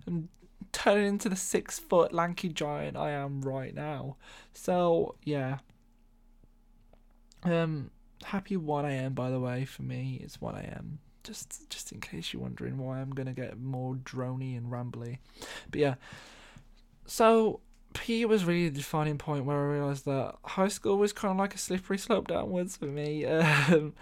I'm 0.07 0.31
turning 0.73 1.07
into 1.07 1.29
the 1.29 1.37
six 1.37 1.79
foot 1.79 2.13
lanky 2.13 2.49
giant 2.49 2.97
I 2.97 3.11
am 3.11 3.43
right 3.43 3.75
now. 3.75 4.17
So 4.55 5.17
yeah. 5.25 5.59
Um, 7.45 7.91
happy 8.25 8.57
one 8.57 8.85
I 8.85 8.93
am. 8.93 9.15
By 9.15 9.31
the 9.31 9.41
way, 9.41 9.65
for 9.65 9.83
me, 9.83 10.21
it's 10.23 10.41
one 10.41 10.55
I 10.55 10.65
am. 10.65 10.99
Just 11.25 11.69
just 11.71 11.93
in 11.93 12.01
case 12.01 12.33
you're 12.33 12.43
wondering 12.43 12.79
why 12.79 13.01
I'm 13.01 13.11
gonna 13.11 13.35
get 13.35 13.59
more 13.61 13.95
drony 13.97 14.57
and 14.57 14.71
rambly, 14.71 15.19
but 15.71 15.81
yeah. 15.81 15.95
So 17.07 17.61
P 17.95 18.25
was 18.25 18.45
really 18.45 18.69
the 18.69 18.79
defining 18.79 19.19
point 19.19 19.45
where 19.45 19.57
I 19.57 19.73
realised 19.73 20.05
that 20.07 20.37
high 20.45 20.69
school 20.69 20.99
was 20.99 21.13
kind 21.13 21.33
of 21.33 21.39
like 21.39 21.55
a 21.55 21.59
slippery 21.59 21.99
slope 21.99 22.29
downwards 22.29 22.77
for 22.77 22.87
me, 22.87 23.25
um, 23.27 23.95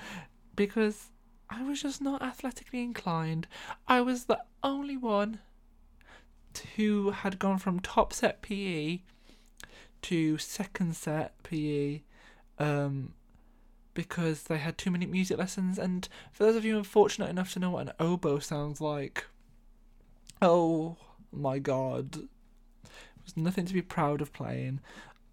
because 0.55 1.07
I 1.49 1.63
was 1.63 1.83
just 1.83 2.01
not 2.01 2.23
athletically 2.23 2.83
inclined. 2.83 3.47
I 3.87 4.01
was 4.01 4.25
the 4.25 4.41
only 4.63 4.97
one 4.97 5.41
who 6.77 7.11
had 7.11 7.39
gone 7.39 7.59
from 7.59 7.81
top 7.81 8.13
set 8.13 8.43
PE 8.43 9.01
to 10.03 10.39
second 10.39 10.97
set 10.97 11.43
PE, 11.43 12.03
um, 12.59 13.13
because 13.97 14.45
they 14.45 14.59
had 14.59 14.79
too 14.79 14.93
many 14.93 15.07
music 15.07 15.39
lessons. 15.39 15.79
And 15.79 16.09
for 16.31 16.45
those 16.45 16.55
of 16.55 16.65
you 16.65 16.79
unfortunate 16.79 17.31
enough 17.31 17.53
to 17.55 17.59
know 17.59 17.71
what 17.71 17.89
an 17.89 17.95
oboe 17.99 18.39
sounds 18.39 18.81
like, 18.81 19.27
oh 20.41 20.97
my 21.33 21.59
god 21.59 22.29
it 22.85 22.91
was 23.25 23.37
nothing 23.37 23.67
to 23.67 23.75
be 23.75 23.83
proud 23.83 24.21
of 24.21 24.33
playing. 24.33 24.81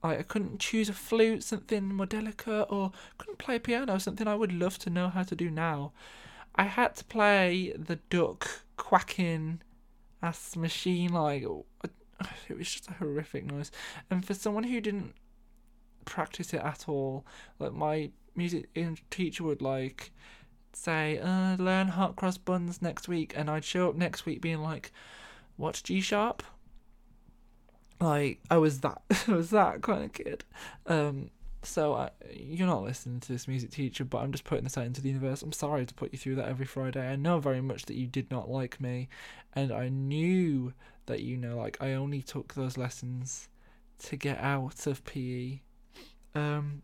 I, 0.02 0.18
I 0.18 0.24
couldn't 0.24 0.60
choose 0.60 0.90
a 0.90 0.94
flute, 0.94 1.44
something 1.44 1.94
more 1.94 2.06
delicate, 2.06 2.68
or 2.70 2.92
couldn't 3.18 3.38
play 3.38 3.60
piano, 3.60 4.00
something 4.00 4.28
I 4.28 4.36
would 4.36 4.52
love 4.52 4.80
to 4.80 4.90
know 4.90 5.10
how 5.10 5.24
to 5.24 5.36
do 5.36 5.52
now. 5.52 5.92
I 6.56 6.64
had 6.64 6.96
to 6.98 7.06
play 7.06 7.74
the 7.78 7.98
duck 8.10 8.64
quacking 8.78 9.62
ass 10.22 10.56
machine 10.56 11.14
like 11.14 11.44
it 12.50 12.58
was 12.58 12.72
just 12.72 12.90
a 12.90 12.94
horrific 12.94 13.46
noise. 13.46 13.72
And 14.10 14.26
for 14.26 14.34
someone 14.34 14.64
who 14.64 14.82
didn't 14.82 15.14
practice 16.06 16.54
it 16.54 16.62
at 16.62 16.88
all, 16.88 17.26
like 17.60 17.74
my 17.74 18.12
music 18.36 18.70
teacher 19.10 19.44
would 19.44 19.62
like 19.62 20.12
say, 20.74 21.20
uh, 21.20 21.56
learn 21.58 21.90
hot 21.90 22.16
cross 22.16 22.38
buns 22.38 22.82
next 22.82 23.08
week, 23.08 23.34
and 23.36 23.50
I'd 23.50 23.66
show 23.66 23.90
up 23.90 23.96
next 23.96 24.26
week 24.26 24.42
being 24.42 24.62
like, 24.62 24.92
what's 25.58 25.82
G 25.82 26.02
sharp? 26.02 26.44
like 28.04 28.40
I 28.52 28.58
was 28.58 28.82
that 28.82 29.02
I 29.28 29.32
was 29.32 29.50
that 29.52 29.82
kind 29.82 30.04
of 30.04 30.14
kid. 30.14 30.44
Um, 30.86 31.30
so 31.64 31.94
I, 31.94 32.10
you're 32.30 32.68
not 32.68 32.84
listening 32.84 33.22
to 33.22 33.32
this 33.32 33.48
music 33.48 33.72
teacher, 33.72 34.04
but 34.04 34.18
I'm 34.18 34.34
just 34.34 34.44
putting 34.44 34.66
this 34.66 34.78
out 34.78 34.86
into 34.86 35.02
the 35.02 35.08
universe. 35.08 35.42
I'm 35.42 35.54
sorry 35.54 35.86
to 35.86 35.94
put 35.94 36.12
you 36.12 36.20
through 36.20 36.36
that 36.36 36.50
every 36.50 36.66
Friday. 36.66 37.10
I 37.10 37.16
know 37.16 37.40
very 37.40 37.62
much 37.62 37.86
that 37.86 37.96
you 37.96 38.06
did 38.06 38.30
not 38.30 38.50
like 38.50 38.82
me, 38.82 39.08
and 39.54 39.72
I 39.72 39.88
knew 39.88 40.74
that 41.06 41.22
you 41.22 41.38
know 41.38 41.58
like 41.58 41.78
I 41.80 41.94
only 41.94 42.22
took 42.22 42.54
those 42.54 42.78
lessons 42.78 43.48
to 44.00 44.18
get 44.18 44.38
out 44.40 44.86
of 44.88 45.06
PE. 45.06 45.62
Um, 46.36 46.82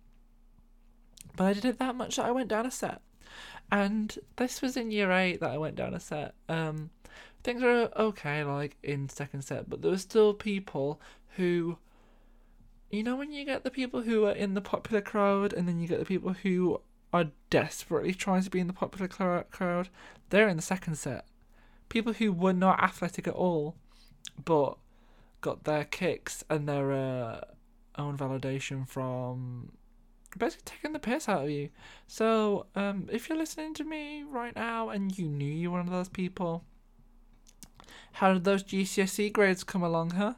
but 1.36 1.46
I 1.46 1.54
did 1.54 1.66
it 1.66 1.80
that 1.80 1.96
much 1.96 2.16
that 2.16 2.26
I 2.26 2.32
went 2.32 2.50
down 2.50 2.66
a 2.66 2.72
set, 2.72 3.02
and 3.72 4.18
this 4.38 4.62
was 4.62 4.76
in 4.78 4.92
year 4.92 5.12
eight 5.12 5.40
that 5.40 5.52
I 5.52 5.58
went 5.58 5.76
down 5.76 5.94
a 5.94 6.00
set. 6.00 6.34
Um, 6.48 6.90
things 7.44 7.62
were 7.62 7.90
okay, 7.96 8.44
like 8.44 8.78
in 8.84 9.10
second 9.10 9.44
set, 9.44 9.70
but 9.70 9.82
there 9.82 9.92
were 9.92 9.98
still 9.98 10.34
people 10.34 11.00
who, 11.38 11.78
you 12.90 13.04
know, 13.04 13.16
when 13.16 13.32
you 13.32 13.46
get 13.46 13.64
the 13.64 13.72
people 13.72 14.02
who 14.02 14.26
are 14.26 14.32
in 14.32 14.54
the 14.54 14.62
popular 14.62 15.02
crowd, 15.02 15.54
and 15.54 15.68
then 15.68 15.80
you 15.80 15.88
get 15.88 16.00
the 16.00 16.06
people 16.06 16.34
who 16.34 16.82
are 17.12 17.28
desperately 17.50 18.14
trying 18.14 18.44
to 18.44 18.50
be 18.50 18.60
in 18.60 18.68
the 18.68 18.74
popular 18.74 19.08
crowd, 19.08 19.90
they're 20.30 20.50
in 20.50 20.58
the 20.58 20.62
second 20.62 20.96
set. 20.96 21.26
People 21.90 22.14
who 22.14 22.32
were 22.32 22.54
not 22.54 22.82
athletic 22.84 23.28
at 23.28 23.34
all, 23.34 23.76
but 24.44 24.78
got 25.42 25.64
their 25.64 25.84
kicks 25.86 26.44
and 26.50 26.68
their 26.68 26.92
uh, 26.92 27.42
own 27.98 28.18
validation 28.18 28.88
from 28.88 29.72
basically 30.38 30.64
taking 30.66 30.94
the 30.94 31.00
piss 31.00 31.28
out 31.28 31.44
of 31.44 31.50
you. 31.50 31.70
So, 32.08 32.68
um, 32.76 33.08
if 33.12 33.30
you're 33.30 33.38
listening 33.38 33.74
to 33.76 33.84
me 33.84 34.24
right 34.24 34.56
now 34.56 34.90
and 34.90 35.18
you 35.18 35.28
knew 35.28 35.52
you 35.52 35.72
were 35.72 35.80
one 35.80 35.88
of 35.88 35.94
those 35.94 36.10
people, 36.10 36.64
how 38.14 38.34
did 38.34 38.44
those 38.44 38.64
GCSE 38.64 39.32
grades 39.32 39.64
come 39.64 39.84
along, 39.84 40.12
huh? 40.12 40.34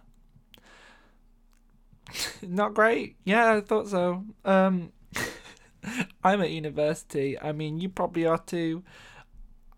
Not 2.42 2.74
great. 2.74 3.16
Yeah, 3.24 3.54
I 3.54 3.62
thought 3.62 3.88
so. 3.88 4.24
Um, 4.46 4.92
I'm 6.24 6.42
at 6.42 6.52
university. 6.52 7.40
I 7.40 7.52
mean, 7.52 7.80
you 7.80 7.90
probably 7.90 8.26
are 8.26 8.38
too. 8.38 8.84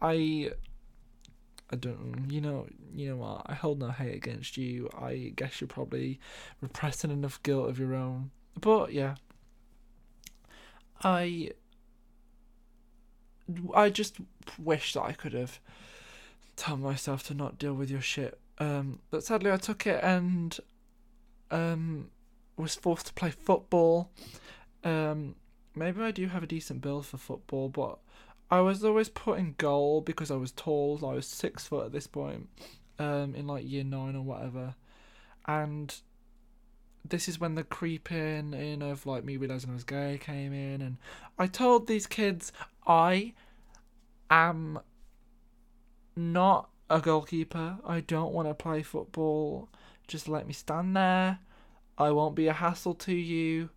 I, 0.01 0.51
I 1.69 1.75
don't. 1.75 2.25
You 2.29 2.41
know. 2.41 2.67
You 2.95 3.09
know 3.09 3.15
what? 3.17 3.43
I 3.47 3.55
hold 3.55 3.79
no 3.79 3.89
hate 3.89 4.15
against 4.15 4.57
you. 4.57 4.89
I 4.99 5.33
guess 5.35 5.59
you're 5.59 5.67
probably 5.67 6.19
repressing 6.61 7.09
enough 7.09 7.41
guilt 7.41 7.69
of 7.69 7.79
your 7.79 7.95
own. 7.95 8.31
But 8.59 8.93
yeah, 8.93 9.15
I. 11.03 11.51
I 13.75 13.89
just 13.89 14.17
wish 14.57 14.93
that 14.93 15.01
I 15.01 15.11
could 15.11 15.33
have 15.33 15.59
told 16.55 16.79
myself 16.79 17.23
to 17.27 17.33
not 17.33 17.57
deal 17.57 17.73
with 17.73 17.91
your 17.91 18.01
shit. 18.01 18.39
Um, 18.57 18.99
but 19.11 19.23
sadly, 19.23 19.51
I 19.51 19.57
took 19.57 19.85
it 19.85 20.01
and 20.03 20.57
um, 21.51 22.09
was 22.57 22.75
forced 22.75 23.07
to 23.07 23.13
play 23.13 23.31
football. 23.31 24.11
Um, 24.83 25.35
maybe 25.75 26.01
I 26.01 26.11
do 26.11 26.27
have 26.27 26.43
a 26.43 26.47
decent 26.47 26.81
build 26.81 27.05
for 27.05 27.17
football, 27.17 27.69
but 27.69 27.99
I 28.49 28.61
was 28.61 28.83
always 28.83 29.09
put 29.09 29.39
in 29.39 29.55
goal 29.57 30.01
because 30.01 30.29
I 30.29 30.35
was 30.35 30.51
tall. 30.51 30.99
I 31.03 31.13
was 31.13 31.27
six 31.27 31.67
foot 31.67 31.85
at 31.85 31.91
this 31.91 32.07
point, 32.07 32.49
um, 32.99 33.35
in 33.35 33.47
like 33.47 33.69
year 33.69 33.83
nine 33.83 34.15
or 34.15 34.21
whatever, 34.21 34.75
and 35.47 35.93
this 37.05 37.27
is 37.27 37.39
when 37.39 37.55
the 37.55 37.63
creeping 37.63 38.53
in 38.53 38.81
of 38.81 39.05
like 39.05 39.23
me 39.23 39.37
realizing 39.37 39.71
I 39.71 39.73
was 39.73 39.83
gay 39.83 40.19
came 40.21 40.53
in, 40.53 40.81
and 40.81 40.97
I 41.37 41.47
told 41.47 41.87
these 41.87 42.07
kids 42.07 42.51
I 42.87 43.33
am 44.29 44.79
not 46.15 46.69
a 46.89 46.99
goalkeeper. 46.99 47.77
I 47.85 48.01
don't 48.01 48.33
want 48.33 48.47
to 48.47 48.53
play 48.53 48.83
football. 48.83 49.69
Just 50.07 50.27
let 50.27 50.47
me 50.47 50.53
stand 50.53 50.95
there. 50.95 51.39
I 51.97 52.11
won't 52.11 52.35
be 52.35 52.47
a 52.47 52.53
hassle 52.53 52.95
to 52.95 53.13
you. 53.13 53.69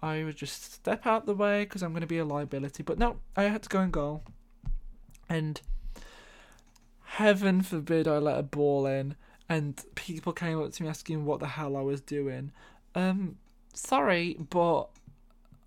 I 0.00 0.22
would 0.24 0.36
just 0.36 0.72
step 0.72 1.06
out 1.06 1.26
the 1.26 1.34
way 1.34 1.64
because 1.64 1.82
I'm 1.82 1.92
going 1.92 2.02
to 2.02 2.06
be 2.06 2.18
a 2.18 2.24
liability. 2.24 2.82
But 2.82 2.98
no, 2.98 3.18
I 3.36 3.44
had 3.44 3.62
to 3.64 3.68
go 3.68 3.80
and 3.80 3.92
goal. 3.92 4.22
And 5.28 5.60
heaven 7.04 7.62
forbid 7.62 8.06
I 8.06 8.18
let 8.18 8.38
a 8.38 8.42
ball 8.42 8.86
in 8.86 9.16
and 9.48 9.82
people 9.94 10.32
came 10.32 10.60
up 10.60 10.72
to 10.72 10.82
me 10.82 10.88
asking 10.88 11.24
what 11.24 11.40
the 11.40 11.46
hell 11.46 11.76
I 11.76 11.80
was 11.80 12.00
doing. 12.00 12.52
Um, 12.94 13.36
sorry, 13.72 14.36
but 14.50 14.88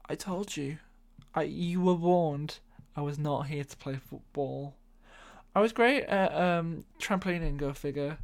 I 0.07 0.15
told 0.15 0.55
you. 0.55 0.77
I 1.33 1.43
you 1.43 1.81
were 1.81 1.93
warned. 1.93 2.59
I 2.95 3.01
was 3.01 3.17
not 3.17 3.47
here 3.47 3.63
to 3.63 3.77
play 3.77 3.95
football. 3.95 4.75
I 5.55 5.61
was 5.61 5.71
great 5.71 6.03
at 6.03 6.33
um, 6.33 6.85
trampolining, 6.99 7.57
go 7.57 7.73
figure. 7.73 8.17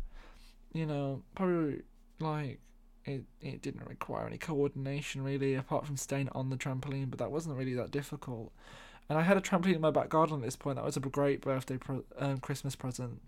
You 0.74 0.86
know, 0.86 1.24
probably 1.36 1.82
like 2.20 2.60
it. 3.06 3.24
It 3.42 3.62
didn't 3.62 3.88
require 3.88 4.28
any 4.28 4.38
coordination 4.38 5.24
really, 5.24 5.56
apart 5.56 5.86
from 5.86 5.98
staying 5.98 6.30
on 6.34 6.50
the 6.50 6.58
trampoline. 6.58 7.10
But 7.10 7.20
that 7.20 7.32
wasn't 7.32 7.58
really 7.58 7.74
that 7.76 7.92
difficult. 7.92 8.52
And 9.10 9.18
I 9.18 9.22
had 9.22 9.38
a 9.38 9.42
trampoline 9.42 9.76
in 9.76 9.82
my 9.82 9.92
back 9.92 10.10
garden 10.10 10.38
at 10.38 10.44
this 10.44 10.58
point. 10.58 10.76
That 10.76 10.86
was 10.86 10.98
a 10.98 11.00
great 11.00 11.42
birthday, 11.42 11.78
pro- 11.78 12.04
um, 12.18 12.40
Christmas 12.40 12.76
present. 12.76 13.22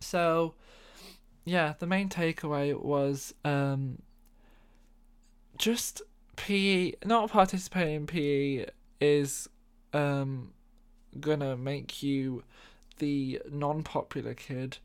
So, 0.00 0.54
yeah, 1.44 1.74
the 1.78 1.86
main 1.86 2.08
takeaway 2.08 2.78
was 2.78 3.34
um, 3.44 4.00
just 5.58 6.02
PE. 6.36 6.92
Not 7.04 7.30
participating 7.30 7.94
in 7.94 8.06
PE 8.06 8.66
is 9.00 9.48
um, 9.92 10.52
gonna 11.18 11.56
make 11.56 12.02
you 12.02 12.44
the 12.98 13.42
non-popular 13.50 14.34
kid, 14.34 14.78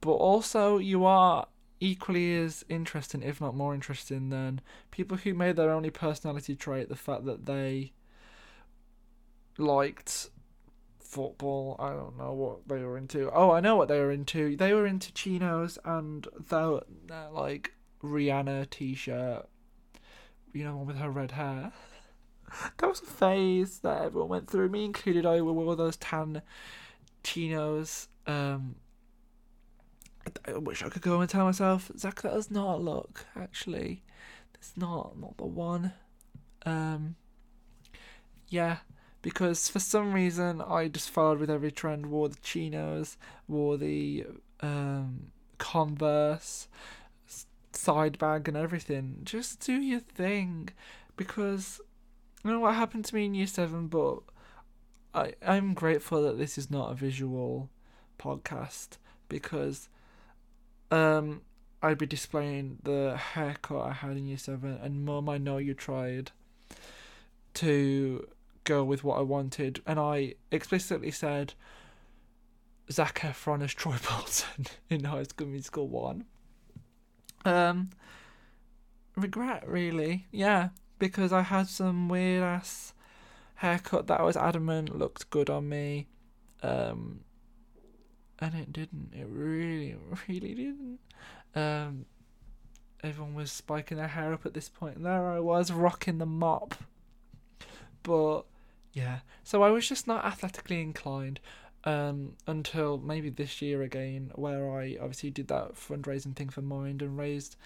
but 0.00 0.12
also 0.12 0.78
you 0.78 1.04
are 1.04 1.46
equally 1.80 2.36
as 2.36 2.64
interesting, 2.68 3.22
if 3.22 3.40
not 3.40 3.54
more 3.54 3.74
interesting, 3.74 4.30
than 4.30 4.60
people 4.90 5.16
who 5.16 5.34
made 5.34 5.56
their 5.56 5.70
only 5.70 5.90
personality 5.90 6.54
trait 6.54 6.88
the 6.88 6.96
fact 6.96 7.24
that 7.26 7.46
they 7.46 7.92
liked 9.58 10.30
football. 11.16 11.76
I 11.78 11.90
don't 11.94 12.18
know 12.18 12.34
what 12.34 12.68
they 12.68 12.84
were 12.84 12.98
into. 12.98 13.30
Oh, 13.30 13.50
I 13.50 13.60
know 13.60 13.74
what 13.74 13.88
they 13.88 13.98
were 13.98 14.12
into. 14.12 14.54
They 14.54 14.74
were 14.74 14.86
into 14.86 15.12
chinos 15.14 15.78
and 15.82 16.28
the 16.48 16.82
like 17.32 17.72
Rihanna 18.04 18.68
t-shirt. 18.68 19.48
You 20.52 20.64
know, 20.64 20.76
one 20.76 20.86
with 20.86 20.98
her 20.98 21.10
red 21.10 21.30
hair. 21.32 21.72
that 22.78 22.86
was 22.86 23.00
a 23.00 23.06
phase 23.06 23.78
that 23.78 24.02
everyone 24.02 24.28
went 24.28 24.50
through. 24.50 24.68
Me 24.68 24.84
included. 24.84 25.24
I 25.24 25.40
wore 25.40 25.74
those 25.74 25.96
tan 25.96 26.42
chinos. 27.24 28.08
Um, 28.26 28.76
I 30.46 30.58
wish 30.58 30.82
I 30.82 30.90
could 30.90 31.02
go 31.02 31.20
and 31.20 31.30
tell 31.30 31.46
myself, 31.46 31.90
Zack, 31.96 32.20
that 32.22 32.34
does 32.34 32.50
not 32.50 32.82
look. 32.82 33.24
Actually, 33.34 34.02
it's 34.54 34.76
not 34.76 35.18
not 35.18 35.38
the 35.38 35.46
one. 35.46 35.94
Um, 36.66 37.16
yeah, 38.48 38.78
because 39.26 39.68
for 39.68 39.80
some 39.80 40.12
reason 40.12 40.62
I 40.62 40.86
just 40.86 41.10
followed 41.10 41.40
with 41.40 41.50
every 41.50 41.72
trend. 41.72 42.06
Wore 42.06 42.28
the 42.28 42.38
chinos, 42.44 43.16
wore 43.48 43.76
the 43.76 44.24
um, 44.60 45.32
Converse, 45.58 46.68
side 47.72 48.18
bag, 48.18 48.46
and 48.46 48.56
everything. 48.56 49.22
Just 49.24 49.66
do 49.66 49.72
your 49.72 49.98
thing, 49.98 50.68
because 51.16 51.80
I 52.44 52.48
don't 52.48 52.58
know 52.58 52.60
what 52.60 52.76
happened 52.76 53.04
to 53.06 53.16
me 53.16 53.24
in 53.24 53.34
year 53.34 53.48
seven, 53.48 53.88
but 53.88 54.18
I 55.12 55.34
I'm 55.44 55.74
grateful 55.74 56.22
that 56.22 56.38
this 56.38 56.56
is 56.56 56.70
not 56.70 56.92
a 56.92 56.94
visual 56.94 57.68
podcast 58.20 58.98
because 59.28 59.88
um, 60.92 61.40
I'd 61.82 61.98
be 61.98 62.06
displaying 62.06 62.78
the 62.84 63.16
haircut 63.16 63.88
I 63.88 63.92
had 63.92 64.16
in 64.16 64.28
year 64.28 64.38
seven, 64.38 64.78
and 64.80 65.04
mum, 65.04 65.28
I 65.28 65.38
know 65.38 65.56
you 65.56 65.74
tried 65.74 66.30
to 67.54 68.28
go 68.66 68.84
with 68.84 69.02
what 69.02 69.18
I 69.18 69.22
wanted, 69.22 69.80
and 69.86 69.98
I 69.98 70.34
explicitly 70.50 71.10
said 71.10 71.54
Zac 72.90 73.20
Efron 73.20 73.62
as 73.62 73.72
Troy 73.72 73.96
Bolton 74.08 74.66
in 74.90 75.04
High 75.04 75.22
School 75.22 75.46
Musical 75.46 75.88
one. 75.88 76.24
Um, 77.46 77.90
regret 79.16 79.66
really, 79.66 80.26
yeah, 80.30 80.70
because 80.98 81.32
I 81.32 81.42
had 81.42 81.68
some 81.68 82.08
weird 82.08 82.42
ass 82.42 82.92
haircut 83.54 84.08
that 84.08 84.22
was 84.22 84.36
adamant 84.36 84.98
looked 84.98 85.30
good 85.30 85.48
on 85.48 85.68
me. 85.68 86.08
Um, 86.62 87.20
and 88.38 88.54
it 88.54 88.72
didn't. 88.72 89.12
It 89.14 89.26
really, 89.28 89.96
really 90.28 90.54
didn't. 90.54 90.98
Um, 91.54 92.06
everyone 93.02 93.34
was 93.34 93.50
spiking 93.50 93.96
their 93.96 94.08
hair 94.08 94.32
up 94.32 94.44
at 94.44 94.54
this 94.54 94.68
point, 94.68 94.96
and 94.96 95.06
there 95.06 95.30
I 95.30 95.38
was 95.38 95.70
rocking 95.70 96.18
the 96.18 96.26
mop. 96.26 96.74
But 98.02 98.42
yeah, 98.96 99.18
so 99.44 99.62
I 99.62 99.68
was 99.68 99.86
just 99.86 100.06
not 100.06 100.24
athletically 100.24 100.80
inclined 100.80 101.38
um, 101.84 102.32
until 102.46 102.96
maybe 102.96 103.28
this 103.28 103.60
year 103.60 103.82
again, 103.82 104.32
where 104.36 104.70
I 104.70 104.96
obviously 104.98 105.30
did 105.30 105.48
that 105.48 105.74
fundraising 105.74 106.34
thing 106.34 106.48
for 106.48 106.62
Mind 106.62 107.02
and 107.02 107.18
raised, 107.18 107.56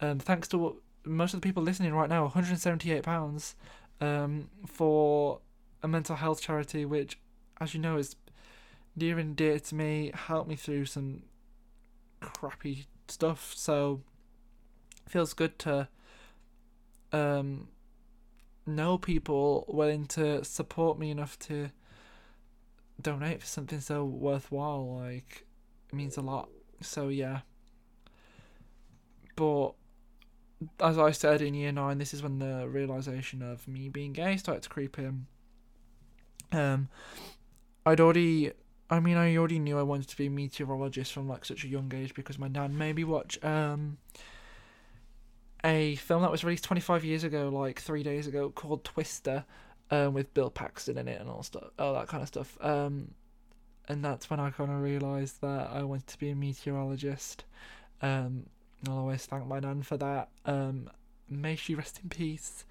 um, 0.00 0.18
thanks 0.18 0.48
to 0.48 0.82
most 1.04 1.32
of 1.32 1.40
the 1.40 1.46
people 1.46 1.62
listening 1.62 1.94
right 1.94 2.08
now, 2.08 2.24
178 2.24 3.04
pounds 3.04 3.54
um, 4.00 4.50
for 4.66 5.38
a 5.80 5.86
mental 5.86 6.16
health 6.16 6.42
charity, 6.42 6.84
which, 6.84 7.16
as 7.60 7.72
you 7.72 7.78
know, 7.78 7.96
is 7.96 8.16
near 8.96 9.16
and 9.16 9.36
dear 9.36 9.60
to 9.60 9.74
me, 9.76 10.10
helped 10.12 10.48
me 10.48 10.56
through 10.56 10.86
some 10.86 11.22
crappy 12.20 12.88
stuff. 13.06 13.52
So 13.54 14.00
feels 15.08 15.34
good 15.34 15.56
to 15.60 15.86
um 17.12 17.68
know 18.66 18.98
people 18.98 19.64
willing 19.68 20.06
to 20.06 20.44
support 20.44 20.98
me 20.98 21.10
enough 21.10 21.38
to 21.40 21.70
donate 23.00 23.40
for 23.40 23.46
something 23.46 23.80
so 23.80 24.04
worthwhile. 24.04 24.96
Like 24.96 25.46
it 25.88 25.94
means 25.94 26.16
a 26.16 26.22
lot. 26.22 26.48
So 26.80 27.08
yeah. 27.08 27.40
But 29.36 29.72
as 30.80 30.98
I 30.98 31.10
said 31.12 31.40
in 31.40 31.54
year 31.54 31.72
nine, 31.72 31.98
this 31.98 32.12
is 32.12 32.22
when 32.22 32.38
the 32.38 32.68
realization 32.68 33.42
of 33.42 33.66
me 33.66 33.88
being 33.88 34.12
gay 34.12 34.36
started 34.36 34.62
to 34.64 34.68
creep 34.68 34.98
in. 34.98 35.26
Um, 36.52 36.88
I'd 37.86 38.00
already 38.00 38.52
I 38.90 38.98
mean, 38.98 39.16
I 39.16 39.36
already 39.36 39.60
knew 39.60 39.78
I 39.78 39.82
wanted 39.82 40.08
to 40.08 40.16
be 40.16 40.26
a 40.26 40.30
meteorologist 40.30 41.12
from 41.12 41.28
like 41.28 41.44
such 41.44 41.64
a 41.64 41.68
young 41.68 41.92
age 41.94 42.12
because 42.12 42.38
my 42.38 42.48
dad 42.48 42.72
made 42.72 42.96
me 42.96 43.04
watch 43.04 43.42
um 43.44 43.98
a 45.64 45.96
film 45.96 46.22
that 46.22 46.30
was 46.30 46.44
released 46.44 46.64
25 46.64 47.04
years 47.04 47.24
ago, 47.24 47.48
like 47.48 47.80
three 47.80 48.02
days 48.02 48.26
ago, 48.26 48.50
called 48.50 48.84
Twister, 48.84 49.44
um, 49.90 50.14
with 50.14 50.32
Bill 50.34 50.50
Paxton 50.50 50.98
in 50.98 51.08
it 51.08 51.20
and 51.20 51.28
all 51.28 51.42
stuff, 51.42 51.64
all 51.78 51.94
that 51.94 52.08
kind 52.08 52.22
of 52.22 52.28
stuff. 52.28 52.56
Um, 52.60 53.12
and 53.88 54.04
that's 54.04 54.30
when 54.30 54.38
I 54.40 54.50
kind 54.50 54.70
of 54.70 54.80
realised 54.80 55.40
that 55.40 55.70
I 55.72 55.82
wanted 55.82 56.06
to 56.08 56.18
be 56.18 56.30
a 56.30 56.36
meteorologist. 56.36 57.44
Um, 58.02 58.46
I'll 58.88 58.98
always 58.98 59.26
thank 59.26 59.46
my 59.46 59.60
nan 59.60 59.82
for 59.82 59.96
that. 59.96 60.28
Um, 60.46 60.88
may 61.28 61.56
she 61.56 61.74
rest 61.74 62.00
in 62.02 62.08
peace. 62.08 62.64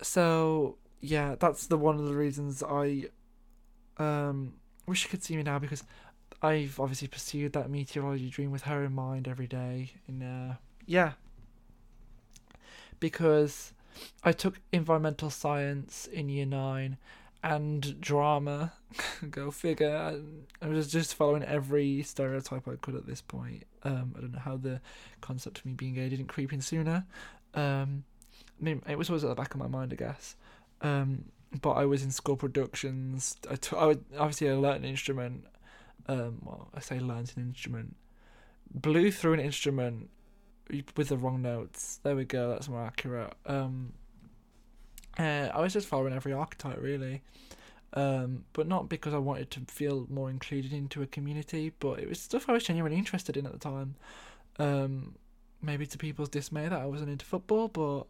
So 0.00 0.78
yeah, 1.00 1.34
that's 1.38 1.66
the 1.66 1.76
one 1.76 1.98
of 1.98 2.06
the 2.06 2.14
reasons 2.14 2.62
I 2.62 3.06
um 3.98 4.54
wish 4.86 5.04
you 5.04 5.10
could 5.10 5.22
see 5.22 5.36
me 5.36 5.42
now 5.42 5.58
because 5.58 5.84
I've 6.40 6.80
obviously 6.80 7.08
pursued 7.08 7.52
that 7.52 7.70
meteorology 7.70 8.30
dream 8.30 8.50
with 8.50 8.62
her 8.62 8.84
in 8.84 8.92
mind 8.92 9.28
every 9.28 9.46
day. 9.46 9.92
And 10.08 10.22
uh, 10.22 10.54
yeah, 10.86 11.12
because 13.02 13.74
I 14.22 14.30
took 14.30 14.60
environmental 14.70 15.28
science 15.28 16.06
in 16.06 16.28
year 16.28 16.46
nine 16.46 16.98
and 17.42 18.00
drama. 18.00 18.74
Go 19.30 19.50
figure. 19.50 19.96
I, 19.96 20.64
I, 20.64 20.68
was 20.68 20.86
just 20.86 21.16
following 21.16 21.42
every 21.42 22.04
stereotype 22.04 22.68
I 22.68 22.76
could 22.76 22.94
at 22.94 23.04
this 23.04 23.20
point. 23.20 23.64
Um, 23.82 24.14
I 24.16 24.20
don't 24.20 24.32
know 24.32 24.38
how 24.38 24.56
the 24.56 24.80
concept 25.20 25.58
of 25.58 25.66
me 25.66 25.72
being 25.72 25.94
gay 25.94 26.08
didn't 26.08 26.28
creep 26.28 26.52
in 26.52 26.60
sooner. 26.60 27.04
Um, 27.54 28.04
I 28.60 28.64
mean, 28.64 28.82
it 28.88 28.96
was 28.96 29.10
always 29.10 29.24
at 29.24 29.28
the 29.30 29.34
back 29.34 29.52
of 29.52 29.58
my 29.58 29.66
mind, 29.66 29.92
I 29.92 29.96
guess. 29.96 30.36
Um, 30.80 31.24
but 31.60 31.72
I 31.72 31.84
was 31.84 32.04
in 32.04 32.12
school 32.12 32.36
productions. 32.36 33.36
I, 33.50 33.56
t- 33.56 33.76
I 33.76 33.86
would, 33.86 34.04
obviously 34.16 34.48
I 34.48 34.52
learned 34.52 34.84
an 34.84 34.90
instrument. 34.90 35.44
Um, 36.06 36.38
well, 36.44 36.68
I 36.72 36.78
say 36.78 37.00
learned 37.00 37.32
an 37.36 37.42
instrument. 37.42 37.96
Blew 38.72 39.10
through 39.10 39.32
an 39.32 39.40
instrument 39.40 40.08
with 40.96 41.08
the 41.08 41.16
wrong 41.16 41.42
notes. 41.42 42.00
There 42.02 42.16
we 42.16 42.24
go. 42.24 42.50
That's 42.50 42.68
more 42.68 42.84
accurate. 42.84 43.34
Um, 43.46 43.92
uh, 45.18 45.50
I 45.52 45.60
was 45.60 45.72
just 45.72 45.86
following 45.86 46.14
every 46.14 46.32
archetype 46.32 46.80
really, 46.80 47.22
um, 47.94 48.44
but 48.52 48.66
not 48.66 48.88
because 48.88 49.12
I 49.12 49.18
wanted 49.18 49.50
to 49.52 49.60
feel 49.68 50.06
more 50.08 50.30
included 50.30 50.72
into 50.72 51.02
a 51.02 51.06
community. 51.06 51.72
But 51.78 51.98
it 51.98 52.08
was 52.08 52.20
stuff 52.20 52.48
I 52.48 52.52
was 52.52 52.64
genuinely 52.64 52.98
interested 52.98 53.36
in 53.36 53.46
at 53.46 53.52
the 53.52 53.58
time. 53.58 53.96
Um, 54.58 55.14
maybe 55.60 55.86
to 55.86 55.98
people's 55.98 56.28
dismay 56.28 56.68
that 56.68 56.80
I 56.80 56.86
wasn't 56.86 57.10
into 57.10 57.24
football, 57.24 57.68
but 57.68 58.04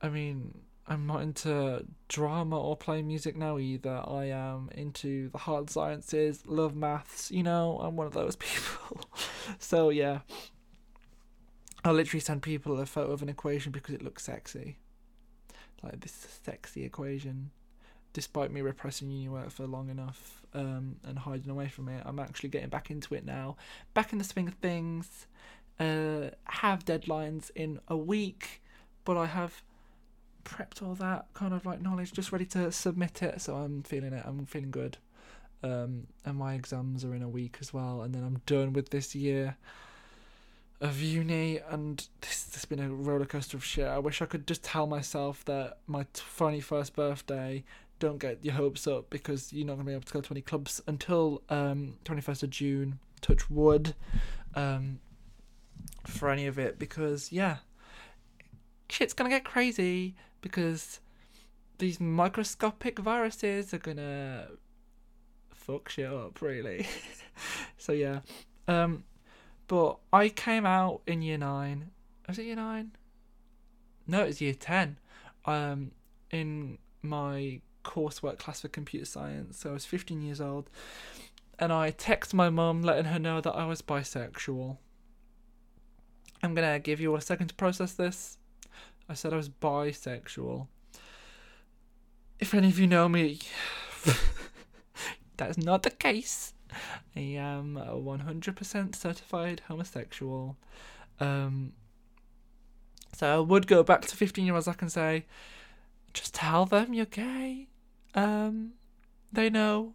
I 0.00 0.08
mean, 0.08 0.58
I'm 0.86 1.06
not 1.06 1.22
into 1.22 1.86
drama 2.08 2.60
or 2.60 2.76
playing 2.76 3.06
music 3.06 3.36
now 3.36 3.58
either. 3.58 4.02
I 4.06 4.26
am 4.26 4.68
into 4.74 5.30
the 5.30 5.38
hard 5.38 5.70
sciences, 5.70 6.42
love 6.46 6.74
maths, 6.74 7.30
you 7.30 7.42
know, 7.42 7.78
I'm 7.80 7.96
one 7.96 8.06
of 8.06 8.12
those 8.12 8.36
people. 8.36 9.00
so 9.58 9.90
yeah. 9.90 10.20
I 11.84 11.90
literally 11.90 12.20
send 12.20 12.42
people 12.42 12.78
a 12.78 12.86
photo 12.86 13.12
of 13.12 13.22
an 13.22 13.28
equation 13.28 13.72
because 13.72 13.94
it 13.94 14.02
looks 14.02 14.24
sexy. 14.24 14.78
Like 15.82 16.00
this 16.00 16.40
sexy 16.44 16.84
equation. 16.84 17.50
Despite 18.12 18.52
me 18.52 18.60
repressing 18.60 19.10
uni 19.10 19.28
work 19.28 19.50
for 19.50 19.66
long 19.66 19.88
enough 19.88 20.42
um, 20.54 20.96
and 21.04 21.18
hiding 21.18 21.50
away 21.50 21.68
from 21.68 21.88
it, 21.88 22.02
I'm 22.06 22.18
actually 22.18 22.50
getting 22.50 22.68
back 22.68 22.90
into 22.90 23.14
it 23.14 23.24
now. 23.24 23.56
Back 23.94 24.12
in 24.12 24.18
the 24.18 24.24
swing 24.24 24.48
of 24.48 24.54
things. 24.54 25.26
Uh, 25.80 26.30
have 26.44 26.84
deadlines 26.84 27.50
in 27.56 27.80
a 27.88 27.96
week, 27.96 28.62
but 29.04 29.16
I 29.16 29.26
have 29.26 29.62
prepped 30.44 30.82
all 30.82 30.94
that 30.96 31.26
kind 31.34 31.54
of 31.54 31.64
like 31.64 31.80
knowledge, 31.80 32.12
just 32.12 32.30
ready 32.30 32.44
to 32.46 32.70
submit 32.70 33.22
it. 33.22 33.40
So 33.40 33.56
I'm 33.56 33.82
feeling 33.82 34.12
it. 34.12 34.22
I'm 34.24 34.46
feeling 34.46 34.70
good. 34.70 34.98
Um, 35.64 36.08
and 36.24 36.36
my 36.36 36.54
exams 36.54 37.04
are 37.04 37.14
in 37.14 37.22
a 37.22 37.28
week 37.28 37.56
as 37.60 37.72
well, 37.72 38.02
and 38.02 38.14
then 38.14 38.22
I'm 38.22 38.42
done 38.46 38.72
with 38.72 38.90
this 38.90 39.14
year 39.14 39.56
of 40.82 41.00
uni. 41.00 41.58
And 41.70 42.06
this 42.20 42.52
has 42.52 42.66
been 42.66 42.80
a 42.80 42.90
roller 42.90 43.24
coaster 43.24 43.56
of 43.56 43.64
shit. 43.64 43.86
I 43.86 43.98
wish 43.98 44.20
I 44.20 44.26
could 44.26 44.46
just 44.46 44.62
tell 44.62 44.86
myself 44.86 45.44
that 45.46 45.78
my 45.86 46.06
twenty 46.12 46.60
first 46.60 46.94
birthday. 46.94 47.64
Don't 47.98 48.18
get 48.18 48.44
your 48.44 48.54
hopes 48.54 48.88
up 48.88 49.08
because 49.10 49.52
you're 49.52 49.66
not 49.66 49.74
gonna 49.74 49.86
be 49.86 49.92
able 49.92 50.02
to 50.02 50.12
go 50.12 50.20
to 50.20 50.32
any 50.32 50.40
clubs 50.42 50.82
until 50.86 51.40
um 51.48 51.94
21st 52.04 52.42
of 52.42 52.50
June. 52.50 52.98
Touch 53.20 53.48
wood, 53.48 53.94
um, 54.56 54.98
for 56.06 56.28
any 56.28 56.46
of 56.46 56.58
it 56.58 56.78
because 56.78 57.30
yeah, 57.30 57.58
shit's 58.88 59.14
gonna 59.14 59.30
get 59.30 59.44
crazy 59.44 60.16
because 60.40 60.98
these 61.78 62.00
microscopic 62.00 62.98
viruses 62.98 63.72
are 63.72 63.78
gonna 63.78 64.48
fuck 65.50 65.88
shit 65.88 66.12
up, 66.12 66.42
really. 66.42 66.86
so 67.78 67.92
yeah, 67.92 68.20
um, 68.68 69.04
but 69.72 69.96
I 70.12 70.28
came 70.28 70.66
out 70.66 71.00
in 71.06 71.22
year 71.22 71.38
nine. 71.38 71.92
Was 72.28 72.38
it 72.38 72.44
year 72.44 72.56
nine? 72.56 72.92
No, 74.06 74.24
it 74.24 74.26
was 74.26 74.40
year 74.42 74.52
ten. 74.52 74.98
Um, 75.46 75.92
in 76.30 76.76
my 77.00 77.62
coursework 77.82 78.36
class 78.38 78.60
for 78.60 78.68
computer 78.68 79.06
science. 79.06 79.60
So 79.60 79.70
I 79.70 79.72
was 79.72 79.86
15 79.86 80.20
years 80.20 80.42
old, 80.42 80.68
and 81.58 81.72
I 81.72 81.90
text 81.90 82.34
my 82.34 82.50
mum 82.50 82.82
letting 82.82 83.06
her 83.06 83.18
know 83.18 83.40
that 83.40 83.52
I 83.54 83.64
was 83.64 83.80
bisexual. 83.80 84.76
I'm 86.42 86.54
gonna 86.54 86.78
give 86.78 87.00
you 87.00 87.16
a 87.16 87.22
second 87.22 87.48
to 87.48 87.54
process 87.54 87.94
this. 87.94 88.36
I 89.08 89.14
said 89.14 89.32
I 89.32 89.36
was 89.36 89.48
bisexual. 89.48 90.66
If 92.38 92.52
any 92.52 92.68
of 92.68 92.78
you 92.78 92.86
know 92.86 93.08
me, 93.08 93.38
that's 95.38 95.56
not 95.56 95.82
the 95.82 95.90
case. 95.90 96.52
I 97.16 97.20
am 97.20 97.76
a 97.76 97.94
100% 97.94 98.94
certified 98.94 99.62
homosexual. 99.68 100.56
Um, 101.20 101.72
so 103.14 103.36
I 103.36 103.38
would 103.40 103.66
go 103.66 103.82
back 103.82 104.02
to 104.02 104.16
15 104.16 104.44
year 104.44 104.54
olds, 104.54 104.68
I 104.68 104.72
can 104.72 104.88
say, 104.88 105.26
just 106.14 106.34
tell 106.34 106.66
them 106.66 106.94
you're 106.94 107.06
gay. 107.06 107.68
Um, 108.14 108.72
they 109.32 109.50
know. 109.50 109.94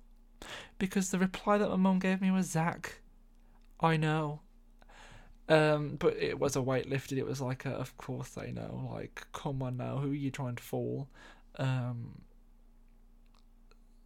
Because 0.80 1.10
the 1.10 1.18
reply 1.18 1.58
that 1.58 1.70
my 1.70 1.76
mum 1.76 2.00
gave 2.00 2.22
me 2.22 2.30
was, 2.30 2.46
Zack, 2.48 3.00
I 3.80 3.98
know. 3.98 4.42
Um, 5.50 5.96
but 5.98 6.16
it 6.18 6.40
was 6.40 6.56
a 6.56 6.62
weight 6.62 6.88
lifted. 6.90 7.18
It 7.18 7.26
was 7.26 7.42
like, 7.42 7.66
a, 7.66 7.72
of 7.72 7.98
course 7.98 8.30
they 8.30 8.52
know. 8.52 8.90
Like, 8.94 9.26
come 9.34 9.64
on 9.64 9.78
now, 9.78 9.98
who 9.98 10.12
are 10.12 10.16
you 10.16 10.30
trying 10.30 10.56
to 10.56 10.64
fool? 10.64 11.10
Um, 11.58 12.22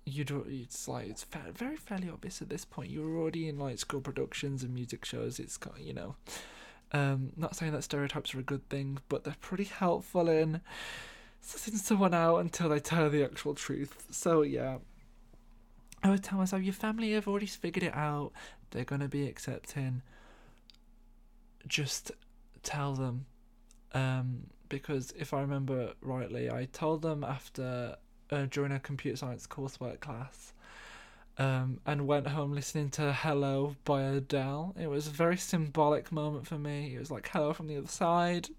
you 0.06 0.24
do. 0.24 0.46
It's 0.48 0.88
like 0.88 1.08
it's 1.08 1.26
very 1.54 1.76
fairly 1.76 2.10
obvious 2.10 2.42
at 2.42 2.50
this 2.50 2.66
point. 2.66 2.90
You're 2.90 3.18
already 3.18 3.48
in 3.48 3.60
like 3.60 3.80
school 3.80 4.02
productions 4.02 4.64
and 4.64 4.74
music 4.74 5.06
shows. 5.06 5.40
It's 5.40 5.58
got 5.58 5.80
you 5.80 5.94
know. 5.94 6.16
Um, 6.94 7.32
not 7.38 7.56
saying 7.56 7.72
that 7.72 7.84
stereotypes 7.84 8.36
are 8.36 8.40
a 8.40 8.44
good 8.44 8.68
thing, 8.70 9.00
but 9.08 9.24
they're 9.24 9.36
pretty 9.40 9.64
helpful 9.64 10.28
in 10.28 10.60
sussing 11.42 11.76
someone 11.76 12.14
out 12.14 12.38
until 12.38 12.70
they 12.70 12.80
tell 12.80 13.10
the 13.10 13.24
actual 13.24 13.56
truth. 13.56 14.08
So 14.12 14.42
yeah, 14.42 14.80
I 16.04 16.10
would 16.10 16.24
tell 16.24 16.38
myself, 16.38 16.64
your 16.64 16.74
family 16.74 17.14
have 17.14 17.28
already 17.28 17.46
figured 17.46 17.84
it 17.84 17.96
out. 17.96 18.32
They're 18.72 18.84
gonna 18.84 19.08
be 19.08 19.28
accepting. 19.28 20.02
Just 21.68 22.12
tell 22.64 22.94
them, 22.96 23.26
um, 23.94 24.48
because 24.68 25.14
if 25.18 25.34
I 25.34 25.42
remember 25.42 25.94
rightly, 26.02 26.50
I 26.50 26.66
told 26.66 27.04
them 27.04 27.24
after 27.24 27.98
uh, 28.32 28.46
during 28.50 28.72
a 28.72 28.80
computer 28.80 29.18
science 29.18 29.46
coursework 29.46 30.00
class. 30.00 30.54
Um, 31.38 31.80
and 31.86 32.08
went 32.08 32.28
home 32.28 32.54
listening 32.54 32.90
to 32.92 33.14
Hello 33.14 33.76
by 33.86 34.02
Adele. 34.04 34.76
It 34.80 34.88
was 34.88 35.08
a 35.08 35.12
very 35.12 35.38
symbolic 35.38 36.12
moment 36.12 36.46
for 36.46 36.60
me. 36.60 36.94
It 36.96 37.00
was 37.00 37.10
like 37.10 37.30
hello 37.32 37.54
from 37.54 37.68
the 37.68 37.78
other 37.78 37.88
side. 37.88 38.50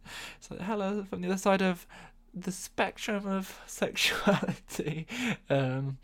So 0.40 0.56
hello 0.56 1.04
from 1.08 1.20
the 1.20 1.28
other 1.28 1.37
side 1.37 1.62
of 1.62 1.87
the 2.35 2.50
spectrum 2.50 3.26
of 3.26 3.61
sexuality. 3.66 5.06
Um, 5.50 5.98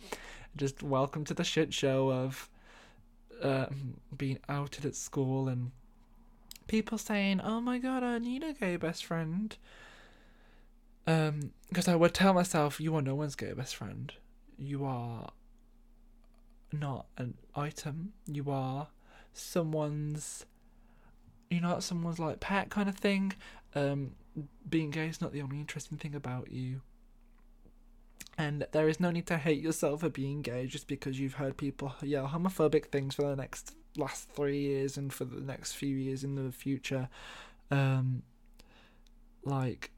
just 0.57 0.83
welcome 0.83 1.25
to 1.25 1.35
the 1.35 1.43
shit 1.43 1.73
show 1.73 2.11
of 2.11 2.49
um, 3.43 3.95
being 4.17 4.39
outed 4.49 4.85
at 4.85 4.95
school 4.95 5.49
and 5.49 5.73
people 6.67 6.99
saying, 6.99 7.41
"Oh 7.41 7.61
my 7.61 7.79
god, 7.79 8.03
I 8.03 8.19
need 8.19 8.45
a 8.45 8.53
gay 8.53 8.77
best 8.77 9.05
friend." 9.05 9.57
Um, 11.09 11.53
because 11.71 11.89
I 11.89 11.97
would 11.97 12.13
tell 12.13 12.35
myself, 12.35 12.81
"You 12.81 12.95
are 12.97 13.03
no 13.03 13.15
one's 13.15 13.35
gay 13.35 13.53
best 13.55 13.75
friend. 13.75 14.13
You 14.59 14.85
are 14.85 15.31
not 16.71 17.07
an 17.17 17.39
item. 17.55 18.13
You 18.27 18.51
are 18.51 18.89
someone's." 19.33 20.45
You're 21.51 21.63
not 21.63 21.83
someone's 21.83 22.19
like 22.19 22.41
pet 22.41 22.69
kind 22.69 22.91
of 22.91 22.97
thing. 22.97 23.33
Um, 23.75 24.17
being 24.69 24.91
gay 24.91 25.09
is 25.09 25.23
not 25.23 25.33
the 25.33 25.41
only 25.41 25.59
interesting 25.59 25.97
thing 25.97 26.15
about 26.15 26.53
you. 26.53 26.83
And 28.37 28.67
there 28.73 28.87
is 28.87 29.01
no 29.01 29.11
need 29.11 29.27
to 29.29 29.39
hate 29.39 29.63
yourself 29.63 30.01
for 30.01 30.11
being 30.11 30.43
gay 30.43 30.67
just 30.67 30.89
because 30.89 31.19
you've 31.19 31.35
heard 31.35 31.57
people 31.57 31.95
yell 32.03 32.29
homophobic 32.29 32.87
things 32.87 33.15
for 33.15 33.23
the 33.23 33.35
next 33.35 33.75
last 33.97 34.29
three 34.29 34.61
years 34.61 34.99
and 34.99 35.11
for 35.11 35.25
the 35.25 35.41
next 35.41 35.73
few 35.73 35.97
years 35.97 36.23
in 36.23 36.35
the 36.35 36.53
future. 36.53 37.09
Um, 37.71 38.25
like 39.43 39.91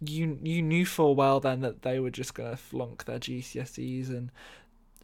you 0.00 0.38
you 0.42 0.62
knew 0.62 0.84
full 0.84 1.14
well 1.14 1.40
then 1.40 1.60
that 1.60 1.82
they 1.82 1.98
were 1.98 2.10
just 2.10 2.34
gonna 2.34 2.56
flunk 2.56 3.04
their 3.04 3.18
GCSEs 3.18 4.08
and 4.08 4.30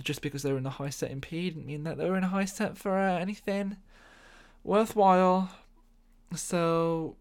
just 0.03 0.23
because 0.23 0.43
they 0.43 0.53
were 0.53 0.59
in 0.59 0.67
a 0.67 0.71
high 0.71 0.91
set 0.91 1.11
in 1.11 1.21
P 1.21 1.51
didn't 1.51 1.67
mean 1.67 1.85
that 1.85 1.99
they 1.99 2.09
were 2.09 2.17
in 2.17 2.25
a 2.25 2.29
high 2.29 2.45
set 2.45 2.77
for 2.77 2.99
uh, 2.99 3.19
anything 3.19 3.77
worthwhile. 4.65 5.51
So 6.35 7.17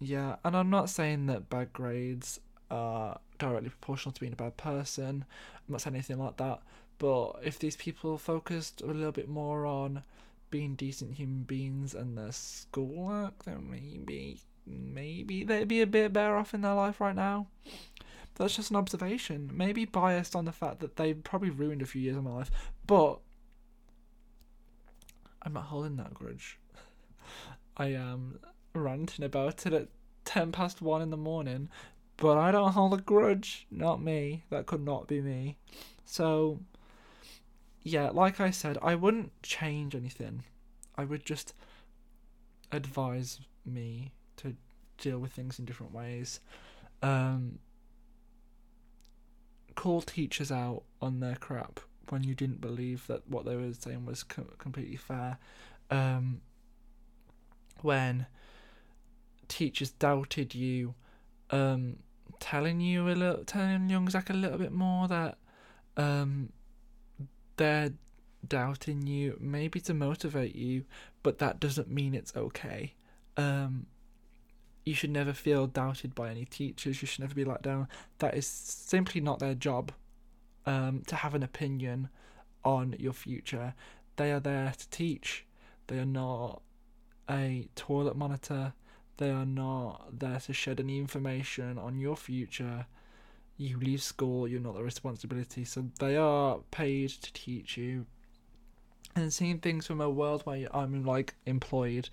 yeah, 0.00 0.36
and 0.44 0.56
I'm 0.56 0.70
not 0.70 0.90
saying 0.90 1.26
that 1.26 1.50
bad 1.50 1.72
grades 1.72 2.40
are 2.70 3.20
directly 3.38 3.70
proportional 3.70 4.12
to 4.12 4.20
being 4.20 4.32
a 4.32 4.36
bad 4.36 4.56
person. 4.56 5.24
I'm 5.56 5.72
not 5.72 5.80
saying 5.80 5.94
anything 5.94 6.18
like 6.18 6.36
that. 6.38 6.60
But 6.98 7.40
if 7.42 7.58
these 7.58 7.76
people 7.76 8.18
focused 8.18 8.82
a 8.82 8.86
little 8.86 9.12
bit 9.12 9.28
more 9.28 9.66
on 9.66 10.04
being 10.50 10.74
decent 10.74 11.14
human 11.14 11.44
beings 11.44 11.94
and 11.94 12.16
their 12.16 12.32
schoolwork, 12.32 13.44
then 13.44 13.70
maybe, 13.70 14.40
maybe 14.66 15.44
they'd 15.44 15.68
be 15.68 15.80
a 15.80 15.86
bit 15.86 16.12
better 16.12 16.36
off 16.36 16.54
in 16.54 16.60
their 16.60 16.74
life 16.74 17.00
right 17.00 17.14
now. 17.14 17.46
That's 18.36 18.56
just 18.56 18.70
an 18.70 18.76
observation. 18.76 19.50
Maybe 19.52 19.84
biased 19.84 20.34
on 20.34 20.46
the 20.46 20.52
fact 20.52 20.80
that 20.80 20.96
they 20.96 21.12
probably 21.12 21.50
ruined 21.50 21.82
a 21.82 21.86
few 21.86 22.00
years 22.00 22.16
of 22.16 22.24
my 22.24 22.32
life, 22.32 22.50
but 22.86 23.20
I'm 25.42 25.52
not 25.52 25.64
holding 25.64 25.96
that 25.96 26.14
grudge. 26.14 26.58
I 27.76 27.88
am 27.88 28.38
ranting 28.74 29.24
about 29.24 29.66
it 29.66 29.72
at 29.72 29.88
10 30.24 30.52
past 30.52 30.80
1 30.80 31.02
in 31.02 31.10
the 31.10 31.16
morning, 31.16 31.68
but 32.16 32.38
I 32.38 32.50
don't 32.50 32.72
hold 32.72 32.94
a 32.94 33.02
grudge. 33.02 33.66
Not 33.70 34.02
me. 34.02 34.44
That 34.50 34.66
could 34.66 34.84
not 34.84 35.06
be 35.06 35.20
me. 35.20 35.56
So, 36.04 36.60
yeah, 37.82 38.10
like 38.10 38.40
I 38.40 38.50
said, 38.50 38.78
I 38.82 38.94
wouldn't 38.94 39.32
change 39.42 39.94
anything. 39.94 40.44
I 40.96 41.04
would 41.04 41.24
just 41.24 41.54
advise 42.72 43.40
me 43.64 44.12
to 44.42 44.56
deal 44.98 45.18
with 45.18 45.32
things 45.32 45.58
in 45.58 45.64
different 45.64 45.92
ways. 45.92 46.40
Um, 47.02 47.58
call 49.74 50.02
teachers 50.02 50.52
out 50.52 50.82
on 51.00 51.20
their 51.20 51.36
crap 51.36 51.80
when 52.10 52.24
you 52.24 52.34
didn't 52.34 52.60
believe 52.60 53.06
that 53.06 53.26
what 53.28 53.44
they 53.44 53.56
were 53.56 53.72
saying 53.72 54.04
was 54.04 54.22
co- 54.22 54.46
completely 54.58 54.96
fair. 54.96 55.38
Um, 55.90 56.40
when 57.82 58.26
teachers 59.48 59.92
doubted 59.92 60.54
you, 60.54 60.94
um, 61.50 61.96
telling 62.38 62.80
you 62.80 63.08
a 63.08 63.12
little, 63.12 63.44
telling 63.44 63.88
young 63.88 64.08
Zack 64.08 64.30
a 64.30 64.34
little 64.34 64.58
bit 64.58 64.72
more 64.72 65.08
that 65.08 65.38
um, 65.96 66.50
they're 67.56 67.92
doubting 68.46 69.06
you, 69.06 69.36
maybe 69.40 69.80
to 69.80 69.94
motivate 69.94 70.54
you, 70.54 70.84
but 71.22 71.38
that 71.38 71.60
doesn't 71.60 71.90
mean 71.90 72.14
it's 72.14 72.34
okay. 72.36 72.94
Um, 73.36 73.86
you 74.84 74.94
should 74.94 75.10
never 75.10 75.32
feel 75.32 75.66
doubted 75.66 76.14
by 76.14 76.30
any 76.30 76.44
teachers. 76.44 77.02
You 77.02 77.06
should 77.06 77.20
never 77.20 77.34
be 77.34 77.44
let 77.44 77.62
down. 77.62 77.88
That 78.18 78.34
is 78.34 78.46
simply 78.46 79.20
not 79.20 79.38
their 79.38 79.54
job 79.54 79.92
um, 80.66 81.02
to 81.06 81.16
have 81.16 81.34
an 81.34 81.42
opinion 81.42 82.08
on 82.64 82.94
your 82.98 83.12
future. 83.12 83.74
They 84.16 84.32
are 84.32 84.40
there 84.40 84.72
to 84.76 84.88
teach. 84.90 85.46
They 85.86 85.98
are 85.98 86.06
not 86.06 86.62
a 87.28 87.68
toilet 87.74 88.16
monitor. 88.16 88.74
They 89.16 89.30
are 89.30 89.46
not 89.46 90.18
there 90.18 90.40
to 90.40 90.52
shed 90.52 90.80
any 90.80 90.98
information 90.98 91.78
on 91.78 91.98
your 91.98 92.16
future. 92.16 92.86
You 93.56 93.78
leave 93.78 94.02
school, 94.02 94.48
you're 94.48 94.60
not 94.60 94.74
the 94.74 94.82
responsibility. 94.82 95.64
So 95.64 95.86
they 95.98 96.16
are 96.16 96.60
paid 96.70 97.10
to 97.10 97.32
teach 97.32 97.76
you. 97.76 98.06
And 99.14 99.32
seeing 99.32 99.58
things 99.58 99.86
from 99.86 100.00
a 100.00 100.08
world 100.08 100.42
where 100.44 100.74
I'm 100.74 101.04
like 101.04 101.34
employed, 101.44 102.08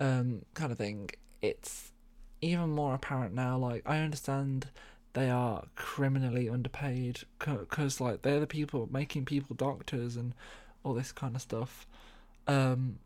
um, 0.00 0.42
kind 0.54 0.72
of 0.72 0.78
thing, 0.78 1.10
it's 1.40 1.91
even 2.42 2.70
more 2.70 2.94
apparent 2.94 3.34
now. 3.34 3.56
Like 3.56 3.82
I 3.86 3.98
understand 3.98 4.68
they 5.14 5.30
are 5.30 5.64
criminally 5.76 6.48
underpaid 6.48 7.20
because 7.38 8.00
like 8.00 8.22
they're 8.22 8.40
the 8.40 8.46
people 8.46 8.88
making 8.90 9.24
people 9.24 9.54
doctors 9.56 10.16
and 10.16 10.34
all 10.82 10.94
this 10.94 11.12
kind 11.12 11.36
of 11.36 11.42
stuff. 11.42 11.86
Um, 12.46 12.98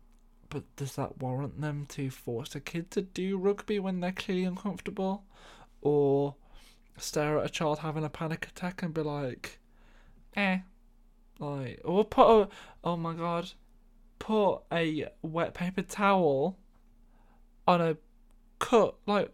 but 0.49 0.63
does 0.75 0.95
that 0.95 1.21
warrant 1.21 1.61
them 1.61 1.85
to 1.89 2.09
force 2.09 2.55
a 2.55 2.59
kid 2.59 2.91
to 2.91 3.01
do 3.01 3.37
rugby 3.37 3.79
when 3.79 3.99
they're 3.99 4.11
clearly 4.11 4.45
uncomfortable? 4.45 5.23
Or 5.81 6.35
stare 6.97 7.37
at 7.39 7.45
a 7.45 7.49
child 7.49 7.79
having 7.79 8.03
a 8.03 8.09
panic 8.09 8.47
attack 8.47 8.81
and 8.81 8.93
be 8.93 9.01
like, 9.01 9.59
eh. 10.35 10.59
Like, 11.39 11.81
or 11.83 12.03
put 12.03 12.41
a, 12.41 12.49
oh 12.83 12.97
my 12.97 13.13
god, 13.13 13.51
put 14.17 14.61
a 14.71 15.07
wet 15.21 15.53
paper 15.53 15.83
towel 15.83 16.57
on 17.67 17.81
a 17.81 17.97
cut. 18.59 18.95
Like, 19.05 19.31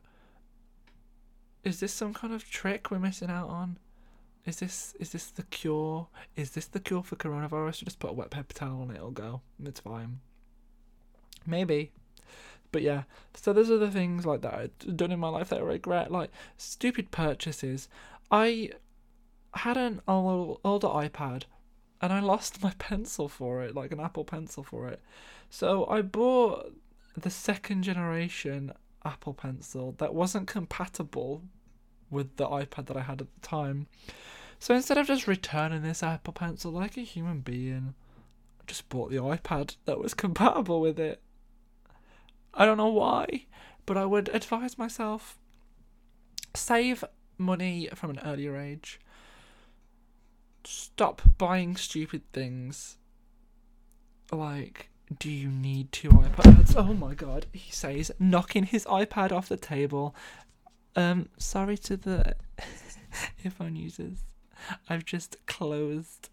is 1.64 1.80
this 1.80 1.94
some 1.94 2.14
kind 2.14 2.34
of 2.34 2.50
trick 2.50 2.92
we're 2.92 3.00
missing 3.00 3.30
out 3.30 3.50
on? 3.50 3.78
is 4.46 4.58
this 4.58 4.94
is 5.00 5.12
this 5.12 5.28
the 5.28 5.44
cure? 5.44 6.08
Is 6.36 6.52
this 6.52 6.66
the 6.66 6.80
cure 6.80 7.04
for 7.04 7.16
coronavirus? 7.16 7.82
You 7.82 7.86
Just 7.86 8.00
put 8.00 8.12
a 8.12 8.14
wet 8.14 8.30
paper 8.30 8.54
towel 8.54 8.82
on 8.82 8.92
it, 8.92 8.96
it'll 8.98 9.12
go. 9.12 9.42
It's 9.64 9.80
fine. 9.80 10.20
Maybe. 11.46 11.92
But 12.72 12.82
yeah, 12.82 13.04
so 13.36 13.54
there's 13.54 13.70
other 13.70 13.90
things 13.90 14.26
like 14.26 14.42
that 14.42 14.54
I've 14.54 14.98
done 14.98 15.12
in 15.12 15.20
my 15.20 15.30
life 15.30 15.50
that 15.50 15.60
I 15.60 15.64
regret, 15.64 16.12
like 16.12 16.32
stupid 16.58 17.12
purchases. 17.12 17.88
I 18.32 18.72
had 19.54 19.78
an 19.78 20.02
old, 20.08 20.60
older 20.66 20.88
iPad 20.88 21.44
and 22.02 22.12
I 22.12 22.20
lost 22.20 22.64
my 22.64 22.74
pencil 22.80 23.30
for 23.30 23.62
it, 23.64 23.76
like 23.76 23.92
an 23.92 24.00
Apple 24.00 24.26
Pencil 24.26 24.64
for 24.64 24.88
it. 24.90 25.02
So 25.50 25.86
I 25.86 26.02
bought 26.02 26.74
the 27.16 27.30
second 27.30 27.84
generation 27.84 28.74
Apple 29.06 29.34
Pencil 29.34 29.94
that 29.98 30.14
wasn't 30.14 30.48
compatible 30.48 31.44
with 32.10 32.38
the 32.38 32.48
iPad 32.48 32.86
that 32.88 32.98
I 32.98 33.02
had 33.02 33.22
at 33.22 33.28
the 33.34 33.48
time. 33.48 33.88
So 34.60 34.74
instead 34.74 34.98
of 34.98 35.08
just 35.08 35.28
returning 35.28 35.82
this 35.82 36.04
Apple 36.04 36.34
Pencil 36.34 36.72
like 36.72 36.98
a 36.98 37.02
human 37.02 37.42
being, 37.42 37.96
I 38.60 38.64
just 38.66 38.88
bought 38.90 39.10
the 39.10 39.18
iPad 39.18 39.76
that 39.86 40.00
was 40.00 40.14
compatible 40.14 40.80
with 40.80 41.00
it. 41.00 41.22
I 42.54 42.66
don't 42.66 42.78
know 42.78 42.88
why, 42.88 43.46
but 43.86 43.98
I 43.98 44.06
would 44.06 44.30
advise 44.30 44.78
myself 44.78 45.38
save 46.56 47.04
money 47.38 47.90
from 47.96 48.12
an 48.12 48.20
earlier 48.24 48.56
age. 48.58 49.00
Stop 50.64 51.22
buying 51.38 51.76
stupid 51.76 52.22
things. 52.32 52.98
Like, 54.32 54.90
do 55.20 55.30
you 55.30 55.50
need 55.50 55.92
two 55.92 56.10
iPads? 56.10 56.76
Oh 56.76 56.94
my 56.94 57.14
god, 57.14 57.46
he 57.52 57.72
says, 57.72 58.12
knocking 58.20 58.64
his 58.64 58.86
iPad 58.86 59.32
off 59.32 59.50
the 59.50 59.58
table. 59.58 60.16
Um, 60.96 61.30
sorry 61.38 61.78
to 61.80 61.98
the 61.98 62.36
earphone 63.46 63.76
users. 63.76 64.24
I've 64.90 65.06
just 65.06 65.38
closed 65.46 66.30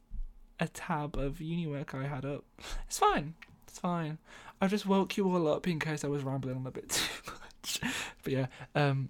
a 0.58 0.68
tab 0.68 1.16
of 1.16 1.40
uni 1.40 1.66
work 1.66 1.94
I 1.94 2.06
had 2.06 2.24
up. 2.24 2.44
It's 2.86 2.98
fine. 2.98 3.34
It's 3.66 3.78
fine. 3.78 4.18
I 4.60 4.66
just 4.66 4.86
woke 4.86 5.16
you 5.16 5.26
all 5.30 5.48
up 5.48 5.66
in 5.66 5.80
case 5.80 6.04
I 6.04 6.08
was 6.08 6.22
rambling 6.22 6.56
on 6.56 6.66
a 6.66 6.70
bit 6.70 6.88
too 6.90 7.32
much. 7.32 7.80
but 8.22 8.32
yeah, 8.32 8.46
um, 8.74 9.08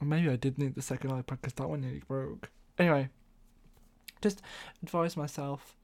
maybe 0.00 0.30
I 0.30 0.36
did 0.36 0.58
need 0.58 0.74
the 0.74 0.82
second 0.82 1.10
iPad 1.10 1.40
because 1.40 1.52
that 1.54 1.68
one 1.68 1.82
nearly 1.82 2.02
broke. 2.06 2.50
Anyway, 2.78 3.08
just 4.22 4.42
advise 4.82 5.16
myself. 5.16 5.76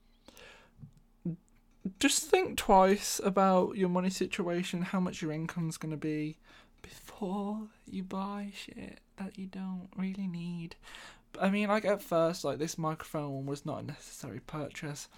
Just 1.99 2.23
think 2.29 2.57
twice 2.57 3.21
about 3.23 3.77
your 3.77 3.89
money 3.89 4.09
situation, 4.09 4.81
how 4.81 4.99
much 4.99 5.21
your 5.21 5.31
income's 5.31 5.77
going 5.77 5.91
to 5.91 5.97
be 5.97 6.37
before 6.81 7.67
you 7.85 8.03
buy 8.03 8.51
shit 8.55 8.99
that 9.17 9.37
you 9.37 9.47
don't 9.47 9.89
really 9.95 10.27
need. 10.27 10.75
I 11.39 11.49
mean, 11.49 11.67
like 11.67 11.85
at 11.85 12.01
first, 12.01 12.43
like 12.43 12.57
this 12.57 12.77
microphone 12.77 13.45
was 13.45 13.65
not 13.65 13.83
a 13.83 13.85
necessary 13.85 14.39
purchase, 14.39 15.09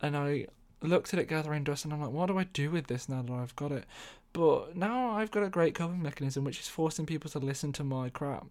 and 0.00 0.16
I 0.16 0.46
looked 0.82 1.12
at 1.12 1.20
it 1.20 1.28
gathering 1.28 1.64
dust 1.64 1.84
and 1.84 1.92
I'm 1.92 2.00
like, 2.00 2.10
what 2.10 2.26
do 2.26 2.38
I 2.38 2.44
do 2.44 2.70
with 2.70 2.86
this 2.86 3.08
now 3.08 3.22
that 3.22 3.32
I've 3.32 3.56
got 3.56 3.72
it? 3.72 3.84
But 4.32 4.76
now 4.76 5.10
I've 5.12 5.30
got 5.30 5.42
a 5.42 5.48
great 5.48 5.74
coping 5.74 6.02
mechanism 6.02 6.44
which 6.44 6.60
is 6.60 6.68
forcing 6.68 7.06
people 7.06 7.30
to 7.30 7.38
listen 7.38 7.72
to 7.74 7.84
my 7.84 8.08
crap 8.10 8.46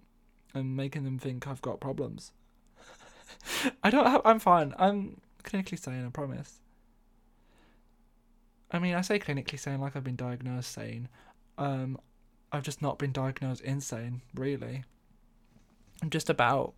and 0.53 0.75
making 0.75 1.03
them 1.03 1.19
think 1.19 1.47
I've 1.47 1.61
got 1.61 1.79
problems. 1.79 2.31
I 3.83 3.89
don't 3.89 4.07
have, 4.07 4.21
I'm 4.25 4.39
fine. 4.39 4.73
I'm 4.77 5.21
clinically 5.43 5.79
sane, 5.79 6.05
I 6.05 6.09
promise. 6.09 6.59
I 8.71 8.79
mean, 8.79 8.95
I 8.95 9.01
say 9.01 9.19
clinically 9.19 9.59
sane 9.59 9.79
like 9.79 9.95
I've 9.95 10.03
been 10.03 10.15
diagnosed 10.15 10.71
sane. 10.71 11.07
Um, 11.57 11.97
I've 12.51 12.63
just 12.63 12.81
not 12.81 12.99
been 12.99 13.11
diagnosed 13.11 13.61
insane, 13.61 14.21
really. 14.33 14.83
I'm 16.01 16.09
just 16.09 16.29
about 16.29 16.73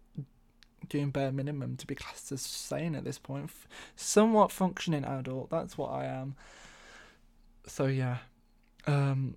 doing 0.87 1.09
bare 1.09 1.31
minimum 1.31 1.75
to 1.77 1.87
be 1.87 1.95
classed 1.95 2.31
as 2.31 2.41
sane 2.41 2.95
at 2.95 3.03
this 3.03 3.19
point. 3.19 3.51
Somewhat 3.95 4.51
functioning 4.51 5.03
adult, 5.03 5.49
that's 5.49 5.77
what 5.77 5.91
I 5.91 6.05
am. 6.05 6.35
So 7.65 7.85
yeah. 7.87 8.17
Um 8.87 9.35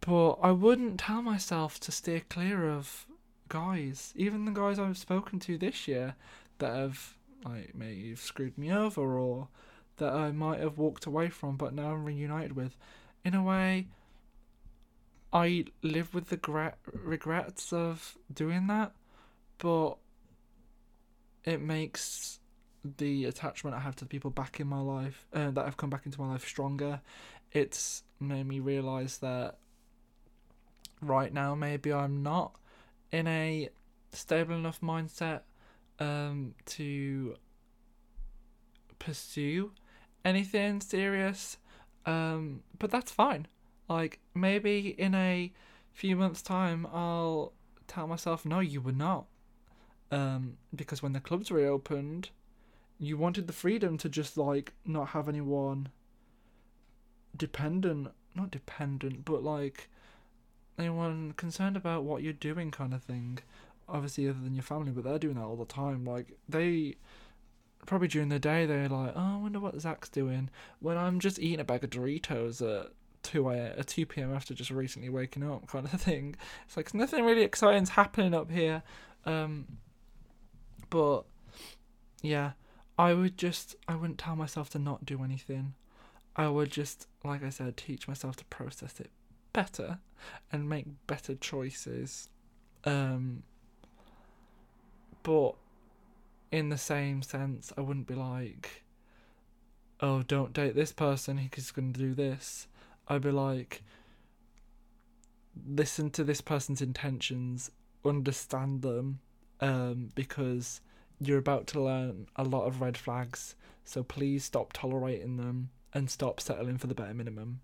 but 0.00 0.34
I 0.34 0.52
wouldn't 0.52 1.00
tell 1.00 1.22
myself 1.22 1.80
to 1.80 1.92
steer 1.92 2.22
clear 2.28 2.68
of 2.68 3.06
guys, 3.48 4.12
even 4.16 4.44
the 4.44 4.52
guys 4.52 4.78
I've 4.78 4.98
spoken 4.98 5.40
to 5.40 5.58
this 5.58 5.88
year 5.88 6.14
that 6.58 6.74
have 6.74 7.14
like 7.44 7.74
maybe 7.74 8.14
screwed 8.14 8.56
me 8.56 8.72
over 8.72 9.18
or 9.18 9.48
that 9.96 10.12
I 10.12 10.32
might 10.32 10.60
have 10.60 10.78
walked 10.78 11.06
away 11.06 11.28
from 11.28 11.56
but 11.56 11.74
now 11.74 11.92
I'm 11.92 12.04
reunited 12.04 12.52
with. 12.54 12.76
In 13.24 13.34
a 13.34 13.42
way, 13.42 13.88
I 15.32 15.64
live 15.82 16.14
with 16.14 16.28
the 16.28 16.36
gra- 16.36 16.76
regrets 16.92 17.72
of 17.72 18.16
doing 18.32 18.66
that, 18.68 18.92
but 19.58 19.96
it 21.44 21.60
makes 21.60 22.40
the 22.98 23.24
attachment 23.24 23.74
I 23.74 23.80
have 23.80 23.96
to 23.96 24.04
the 24.04 24.08
people 24.08 24.30
back 24.30 24.60
in 24.60 24.66
my 24.66 24.80
life 24.80 25.26
uh, 25.32 25.50
that 25.50 25.64
have 25.64 25.76
come 25.76 25.90
back 25.90 26.06
into 26.06 26.20
my 26.20 26.28
life 26.28 26.46
stronger. 26.46 27.00
It's 27.52 28.02
made 28.20 28.46
me 28.46 28.60
realize 28.60 29.18
that 29.18 29.58
right 31.00 31.32
now 31.32 31.54
maybe 31.54 31.92
I'm 31.92 32.22
not 32.22 32.56
in 33.12 33.26
a 33.26 33.68
stable 34.12 34.54
enough 34.54 34.80
mindset 34.80 35.42
um, 35.98 36.54
to 36.66 37.36
pursue 38.98 39.72
anything 40.26 40.80
serious. 40.80 41.56
Um, 42.04 42.62
but 42.78 42.90
that's 42.90 43.10
fine. 43.10 43.46
Like 43.88 44.20
maybe 44.34 44.94
in 44.98 45.14
a 45.14 45.52
few 45.92 46.16
months' 46.16 46.42
time, 46.42 46.86
I'll 46.92 47.52
tell 47.86 48.06
myself, 48.06 48.44
"No, 48.44 48.60
you 48.60 48.80
were 48.80 48.92
not." 48.92 49.26
um, 50.10 50.56
because 50.74 51.02
when 51.02 51.12
the 51.12 51.20
clubs 51.20 51.50
reopened, 51.50 52.30
you 52.98 53.16
wanted 53.16 53.46
the 53.46 53.52
freedom 53.52 53.98
to 53.98 54.08
just 54.08 54.36
like 54.36 54.72
not 54.84 55.08
have 55.08 55.28
anyone 55.28 55.88
dependent, 57.36 58.08
not 58.34 58.50
dependent, 58.50 59.24
but 59.24 59.42
like 59.42 59.88
anyone 60.78 61.32
concerned 61.36 61.76
about 61.76 62.04
what 62.04 62.22
you're 62.22 62.32
doing, 62.32 62.70
kind 62.70 62.94
of 62.94 63.02
thing. 63.02 63.38
Obviously, 63.88 64.28
other 64.28 64.40
than 64.42 64.54
your 64.54 64.62
family, 64.62 64.90
but 64.90 65.04
they're 65.04 65.18
doing 65.18 65.36
that 65.36 65.44
all 65.44 65.56
the 65.56 65.64
time. 65.64 66.04
Like 66.04 66.36
they 66.48 66.96
probably 67.86 68.08
during 68.08 68.28
the 68.28 68.38
day 68.38 68.66
they're 68.66 68.88
like, 68.88 69.12
"Oh, 69.16 69.34
I 69.34 69.36
wonder 69.38 69.60
what 69.60 69.80
Zack's 69.80 70.08
doing." 70.08 70.50
When 70.80 70.96
I'm 70.96 71.20
just 71.20 71.38
eating 71.38 71.60
a 71.60 71.64
bag 71.64 71.84
of 71.84 71.90
Doritos 71.90 72.60
at 72.60 72.92
two 73.22 73.48
a 73.48 73.56
at 73.56 73.86
two 73.86 74.06
p.m. 74.06 74.34
after 74.34 74.54
just 74.54 74.70
recently 74.70 75.08
waking 75.08 75.48
up, 75.48 75.66
kind 75.68 75.86
of 75.86 76.00
thing. 76.00 76.36
It's 76.66 76.76
like 76.76 76.94
nothing 76.94 77.24
really 77.24 77.42
exciting's 77.42 77.90
happening 77.90 78.34
up 78.34 78.50
here. 78.50 78.82
Um, 79.24 79.78
but 80.90 81.22
yeah, 82.22 82.52
I 82.98 83.14
would 83.14 83.36
just 83.36 83.76
I 83.88 83.96
wouldn't 83.96 84.18
tell 84.18 84.36
myself 84.36 84.70
to 84.70 84.78
not 84.78 85.04
do 85.04 85.22
anything. 85.22 85.74
I 86.36 86.48
would 86.48 86.70
just, 86.70 87.06
like 87.24 87.42
I 87.42 87.48
said, 87.48 87.78
teach 87.78 88.06
myself 88.06 88.36
to 88.36 88.44
process 88.46 89.00
it 89.00 89.10
better 89.54 89.98
and 90.52 90.68
make 90.68 90.84
better 91.06 91.34
choices. 91.34 92.28
Um, 92.84 93.42
but 95.22 95.54
in 96.50 96.68
the 96.68 96.78
same 96.78 97.22
sense, 97.22 97.72
I 97.76 97.80
wouldn't 97.80 98.06
be 98.06 98.14
like, 98.14 98.84
oh, 100.00 100.22
don't 100.22 100.52
date 100.52 100.74
this 100.74 100.92
person, 100.92 101.38
he's 101.38 101.70
going 101.70 101.92
to 101.92 102.00
do 102.00 102.14
this. 102.14 102.68
I'd 103.08 103.22
be 103.22 103.30
like, 103.30 103.82
listen 105.66 106.10
to 106.10 106.24
this 106.24 106.40
person's 106.40 106.82
intentions, 106.82 107.70
understand 108.04 108.82
them, 108.82 109.20
um, 109.60 110.10
because 110.14 110.80
you're 111.20 111.38
about 111.38 111.66
to 111.68 111.80
learn 111.80 112.26
a 112.36 112.44
lot 112.44 112.66
of 112.66 112.80
red 112.80 112.96
flags. 112.96 113.54
So 113.84 114.02
please 114.02 114.44
stop 114.44 114.72
tolerating 114.72 115.36
them 115.36 115.70
and 115.94 116.10
stop 116.10 116.40
settling 116.40 116.78
for 116.78 116.88
the 116.88 116.94
bare 116.94 117.14
minimum. 117.14 117.60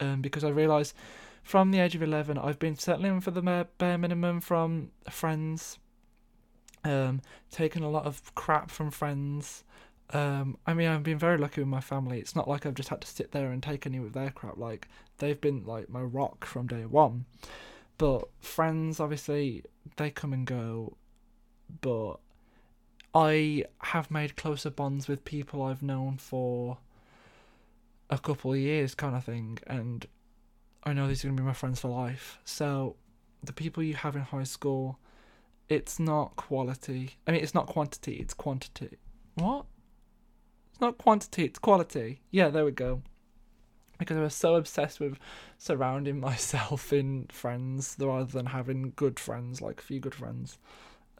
Um, 0.00 0.20
because 0.20 0.44
I 0.44 0.48
realise 0.48 0.94
from 1.42 1.70
the 1.70 1.80
age 1.80 1.94
of 1.94 2.02
11, 2.02 2.38
I've 2.38 2.58
been 2.58 2.76
settling 2.76 3.20
for 3.20 3.30
the 3.30 3.66
bare 3.78 3.98
minimum 3.98 4.40
from 4.40 4.90
friends, 5.10 5.78
um, 6.84 7.20
taking 7.50 7.82
a 7.82 7.90
lot 7.90 8.06
of 8.06 8.34
crap 8.34 8.70
from 8.70 8.90
friends. 8.90 9.64
Um, 10.10 10.56
I 10.66 10.74
mean, 10.74 10.88
I've 10.88 11.02
been 11.02 11.18
very 11.18 11.38
lucky 11.38 11.60
with 11.60 11.68
my 11.68 11.80
family. 11.80 12.18
It's 12.18 12.36
not 12.36 12.48
like 12.48 12.64
I've 12.64 12.74
just 12.74 12.88
had 12.88 13.00
to 13.02 13.06
sit 13.08 13.32
there 13.32 13.50
and 13.50 13.62
take 13.62 13.86
any 13.86 13.98
of 13.98 14.12
their 14.12 14.30
crap. 14.30 14.56
Like, 14.56 14.88
they've 15.18 15.40
been 15.40 15.64
like 15.66 15.88
my 15.90 16.00
rock 16.00 16.44
from 16.44 16.66
day 16.66 16.86
one. 16.86 17.26
But 17.98 18.28
friends, 18.40 19.00
obviously, 19.00 19.64
they 19.96 20.10
come 20.10 20.32
and 20.32 20.46
go 20.46 20.96
but 21.80 22.16
I 23.14 23.64
have 23.78 24.10
made 24.10 24.36
closer 24.36 24.70
bonds 24.70 25.08
with 25.08 25.24
people 25.24 25.62
I've 25.62 25.82
known 25.82 26.16
for 26.16 26.78
a 28.10 28.18
couple 28.18 28.52
of 28.52 28.58
years, 28.58 28.94
kind 28.94 29.16
of 29.16 29.24
thing, 29.24 29.58
and 29.66 30.06
I 30.84 30.92
know 30.92 31.08
these 31.08 31.24
are 31.24 31.28
going 31.28 31.36
to 31.36 31.42
be 31.42 31.46
my 31.46 31.52
friends 31.52 31.80
for 31.80 31.88
life. 31.88 32.38
So, 32.44 32.96
the 33.42 33.52
people 33.52 33.82
you 33.82 33.94
have 33.94 34.16
in 34.16 34.22
high 34.22 34.44
school, 34.44 34.98
it's 35.68 35.98
not 35.98 36.36
quality. 36.36 37.16
I 37.26 37.32
mean, 37.32 37.42
it's 37.42 37.54
not 37.54 37.66
quantity, 37.66 38.14
it's 38.14 38.34
quantity. 38.34 38.96
What? 39.34 39.66
It's 40.70 40.80
not 40.80 40.98
quantity, 40.98 41.44
it's 41.44 41.58
quality. 41.58 42.20
Yeah, 42.30 42.48
there 42.48 42.64
we 42.64 42.72
go. 42.72 43.02
Because 43.98 44.16
I 44.16 44.20
was 44.20 44.34
so 44.34 44.54
obsessed 44.54 45.00
with 45.00 45.18
surrounding 45.58 46.20
myself 46.28 46.92
in 46.92 47.26
friends 47.30 47.96
rather 47.98 48.30
than 48.30 48.46
having 48.46 48.92
good 48.96 49.18
friends, 49.18 49.60
like 49.60 49.80
a 49.80 49.84
few 49.84 50.00
good 50.00 50.14
friends. 50.14 50.58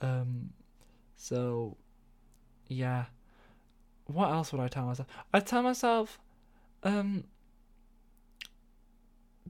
Um, 0.00 0.50
so 1.16 1.76
yeah. 2.68 3.06
What 4.06 4.30
else 4.30 4.52
would 4.52 4.60
I 4.60 4.68
tell 4.68 4.86
myself? 4.86 5.08
I'd 5.34 5.46
tell 5.46 5.62
myself, 5.62 6.18
um, 6.82 7.24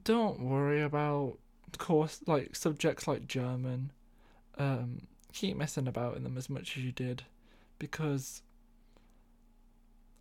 don't 0.03 0.41
worry 0.41 0.81
about 0.81 1.37
course 1.77 2.21
like 2.25 2.55
subjects 2.55 3.07
like 3.07 3.27
German. 3.27 3.91
Um, 4.59 5.07
keep 5.33 5.57
messing 5.57 5.87
about 5.87 6.17
in 6.17 6.23
them 6.23 6.37
as 6.37 6.49
much 6.49 6.77
as 6.77 6.83
you 6.83 6.91
did, 6.91 7.23
because 7.79 8.43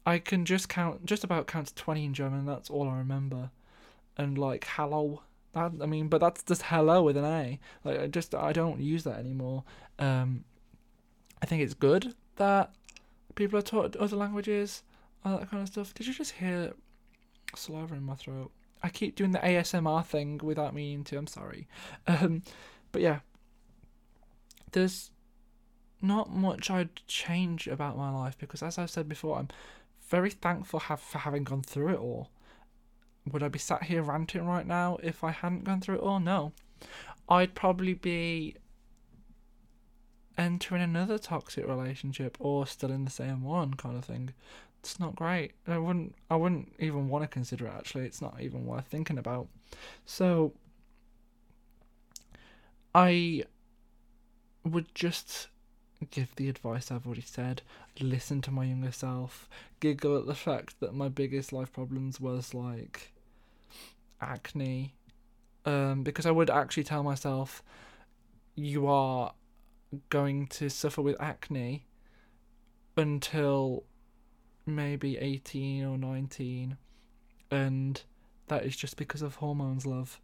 I 0.06 0.18
can 0.18 0.44
just 0.44 0.68
count 0.68 1.04
just 1.04 1.24
about 1.24 1.46
count 1.46 1.66
to 1.68 1.74
twenty 1.74 2.04
in 2.04 2.14
German. 2.14 2.46
That's 2.46 2.70
all 2.70 2.88
I 2.88 2.96
remember, 2.96 3.50
and 4.16 4.38
like 4.38 4.66
hello. 4.70 5.22
That 5.52 5.72
I 5.82 5.86
mean, 5.86 6.08
but 6.08 6.20
that's 6.20 6.42
just 6.42 6.62
hello 6.62 7.02
with 7.02 7.16
an 7.16 7.24
A. 7.24 7.58
Like 7.84 8.00
I 8.00 8.06
just 8.06 8.34
I 8.34 8.52
don't 8.52 8.80
use 8.80 9.04
that 9.04 9.18
anymore. 9.18 9.64
Um, 9.98 10.44
I 11.42 11.46
think 11.46 11.62
it's 11.62 11.74
good 11.74 12.14
that 12.36 12.72
people 13.34 13.58
are 13.58 13.62
taught 13.62 13.96
other 13.96 14.16
languages, 14.16 14.82
all 15.24 15.38
that 15.38 15.50
kind 15.50 15.62
of 15.62 15.68
stuff. 15.68 15.94
Did 15.94 16.06
you 16.06 16.14
just 16.14 16.32
hear 16.32 16.72
saliva 17.54 17.94
in 17.94 18.04
my 18.04 18.14
throat? 18.14 18.50
I 18.82 18.88
keep 18.90 19.16
doing 19.16 19.32
the 19.32 19.38
ASMR 19.38 20.04
thing 20.04 20.40
without 20.42 20.74
meaning 20.74 21.04
to. 21.04 21.18
I'm 21.18 21.26
sorry. 21.26 21.66
Um, 22.06 22.42
but 22.92 23.02
yeah, 23.02 23.20
there's 24.72 25.10
not 26.00 26.30
much 26.30 26.70
I'd 26.70 26.94
change 27.06 27.66
about 27.66 27.96
my 27.96 28.10
life 28.10 28.36
because, 28.38 28.62
as 28.62 28.78
I've 28.78 28.90
said 28.90 29.08
before, 29.08 29.38
I'm 29.38 29.48
very 30.08 30.30
thankful 30.30 30.80
have, 30.80 31.00
for 31.00 31.18
having 31.18 31.44
gone 31.44 31.62
through 31.62 31.94
it 31.94 31.98
all. 31.98 32.30
Would 33.30 33.42
I 33.42 33.48
be 33.48 33.58
sat 33.58 33.84
here 33.84 34.02
ranting 34.02 34.46
right 34.46 34.66
now 34.66 34.98
if 35.02 35.22
I 35.22 35.32
hadn't 35.32 35.64
gone 35.64 35.80
through 35.80 35.96
it 35.96 36.02
all? 36.02 36.20
No. 36.20 36.52
I'd 37.28 37.54
probably 37.54 37.94
be 37.94 38.56
entering 40.38 40.82
another 40.82 41.18
toxic 41.18 41.66
relationship 41.66 42.36
or 42.40 42.66
still 42.66 42.92
in 42.92 43.04
the 43.04 43.10
same 43.10 43.42
one 43.42 43.74
kind 43.74 43.98
of 43.98 44.04
thing. 44.04 44.30
It's 44.80 45.00
not 45.00 45.16
great. 45.16 45.52
I 45.66 45.76
wouldn't 45.78 46.14
I 46.30 46.36
wouldn't 46.36 46.72
even 46.78 47.08
want 47.08 47.24
to 47.24 47.28
consider 47.28 47.66
it 47.66 47.74
actually. 47.76 48.06
It's 48.06 48.22
not 48.22 48.40
even 48.40 48.64
worth 48.64 48.86
thinking 48.86 49.18
about. 49.18 49.48
So 50.06 50.54
I 52.94 53.44
would 54.68 54.94
just 54.94 55.48
give 56.10 56.34
the 56.36 56.48
advice 56.48 56.90
I've 56.90 57.06
already 57.06 57.22
said, 57.22 57.62
listen 58.00 58.40
to 58.42 58.50
my 58.50 58.64
younger 58.64 58.92
self, 58.92 59.48
giggle 59.80 60.16
at 60.16 60.26
the 60.26 60.34
fact 60.34 60.80
that 60.80 60.94
my 60.94 61.08
biggest 61.08 61.52
life 61.52 61.72
problems 61.72 62.20
was 62.20 62.54
like 62.54 63.12
acne. 64.20 64.94
Um, 65.64 66.02
because 66.02 66.24
I 66.24 66.30
would 66.30 66.50
actually 66.50 66.84
tell 66.84 67.02
myself, 67.02 67.62
you 68.54 68.86
are 68.86 69.32
going 70.08 70.46
to 70.46 70.68
suffer 70.68 71.02
with 71.02 71.20
acne 71.20 71.86
until 72.96 73.84
maybe 74.66 75.16
18 75.16 75.84
or 75.84 75.96
19 75.96 76.76
and 77.50 78.02
that 78.48 78.64
is 78.64 78.76
just 78.76 78.96
because 78.96 79.22
of 79.22 79.36
hormones 79.36 79.86
love. 79.86 80.20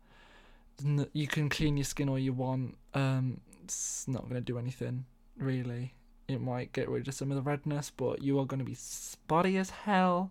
You 1.12 1.26
can 1.26 1.48
clean 1.48 1.76
your 1.76 1.84
skin 1.84 2.08
all 2.08 2.18
you 2.18 2.32
want 2.32 2.76
um 2.94 3.40
it's 3.64 4.06
not 4.06 4.22
going 4.22 4.34
to 4.34 4.40
do 4.40 4.58
anything 4.58 5.06
really. 5.38 5.94
It 6.28 6.40
might 6.40 6.72
get 6.72 6.88
rid 6.88 7.08
of 7.08 7.14
some 7.14 7.30
of 7.30 7.36
the 7.36 7.42
redness 7.42 7.90
but 7.90 8.22
you 8.22 8.38
are 8.38 8.46
going 8.46 8.58
to 8.58 8.64
be 8.64 8.74
spotty 8.74 9.56
as 9.56 9.70
hell. 9.70 10.30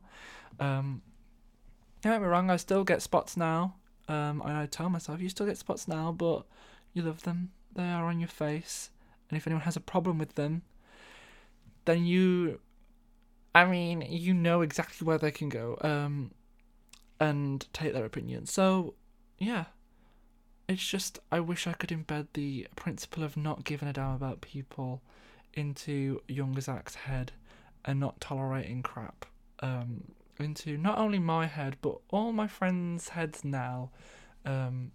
Um 0.60 1.02
don't 2.02 2.14
get 2.14 2.22
me 2.22 2.28
wrong 2.28 2.50
i 2.50 2.58
still 2.58 2.84
get 2.84 3.02
spots 3.02 3.36
now. 3.38 3.76
Um 4.08 4.42
and 4.46 4.58
i 4.58 4.66
tell 4.66 4.90
myself 4.90 5.22
you 5.22 5.30
still 5.30 5.46
get 5.46 5.58
spots 5.58 5.88
now 5.88 6.12
but 6.12 6.46
you 6.94 7.02
love 7.02 7.24
them. 7.24 7.52
They 7.76 7.84
are 7.90 8.06
on 8.06 8.20
your 8.20 8.30
face. 8.30 8.90
And 9.30 9.38
if 9.38 9.48
anyone 9.48 9.64
has 9.64 9.76
a 9.76 9.82
problem 9.82 10.20
with 10.20 10.36
them, 10.36 10.62
then 11.86 12.06
you, 12.06 12.60
I 13.56 13.66
mean, 13.66 14.06
you 14.08 14.34
know 14.34 14.62
exactly 14.62 15.06
where 15.06 15.18
they 15.18 15.32
can 15.32 15.50
go, 15.50 15.78
um, 15.82 16.32
and 17.20 17.66
take 17.74 17.94
their 17.94 18.06
opinion. 18.06 18.46
So, 18.46 18.94
yeah, 19.40 19.66
it's 20.68 20.86
just 20.86 21.20
I 21.32 21.40
wish 21.40 21.68
I 21.68 21.74
could 21.74 21.90
embed 21.90 22.28
the 22.34 22.68
principle 22.76 23.24
of 23.24 23.36
not 23.36 23.64
giving 23.64 23.90
a 23.90 23.94
damn 23.94 24.16
about 24.16 24.42
people 24.42 25.02
into 25.54 26.22
young 26.28 26.60
Zack's 26.60 26.96
head 26.96 27.32
and 27.86 28.00
not 28.00 28.20
tolerating 28.22 28.82
crap 28.82 29.26
um, 29.60 30.04
into 30.40 30.78
not 30.78 30.98
only 30.98 31.20
my 31.20 31.46
head 31.46 31.78
but 31.82 31.98
all 32.10 32.32
my 32.32 32.48
friends' 32.48 33.10
heads 33.10 33.44
now, 33.44 33.92
um, 34.46 34.92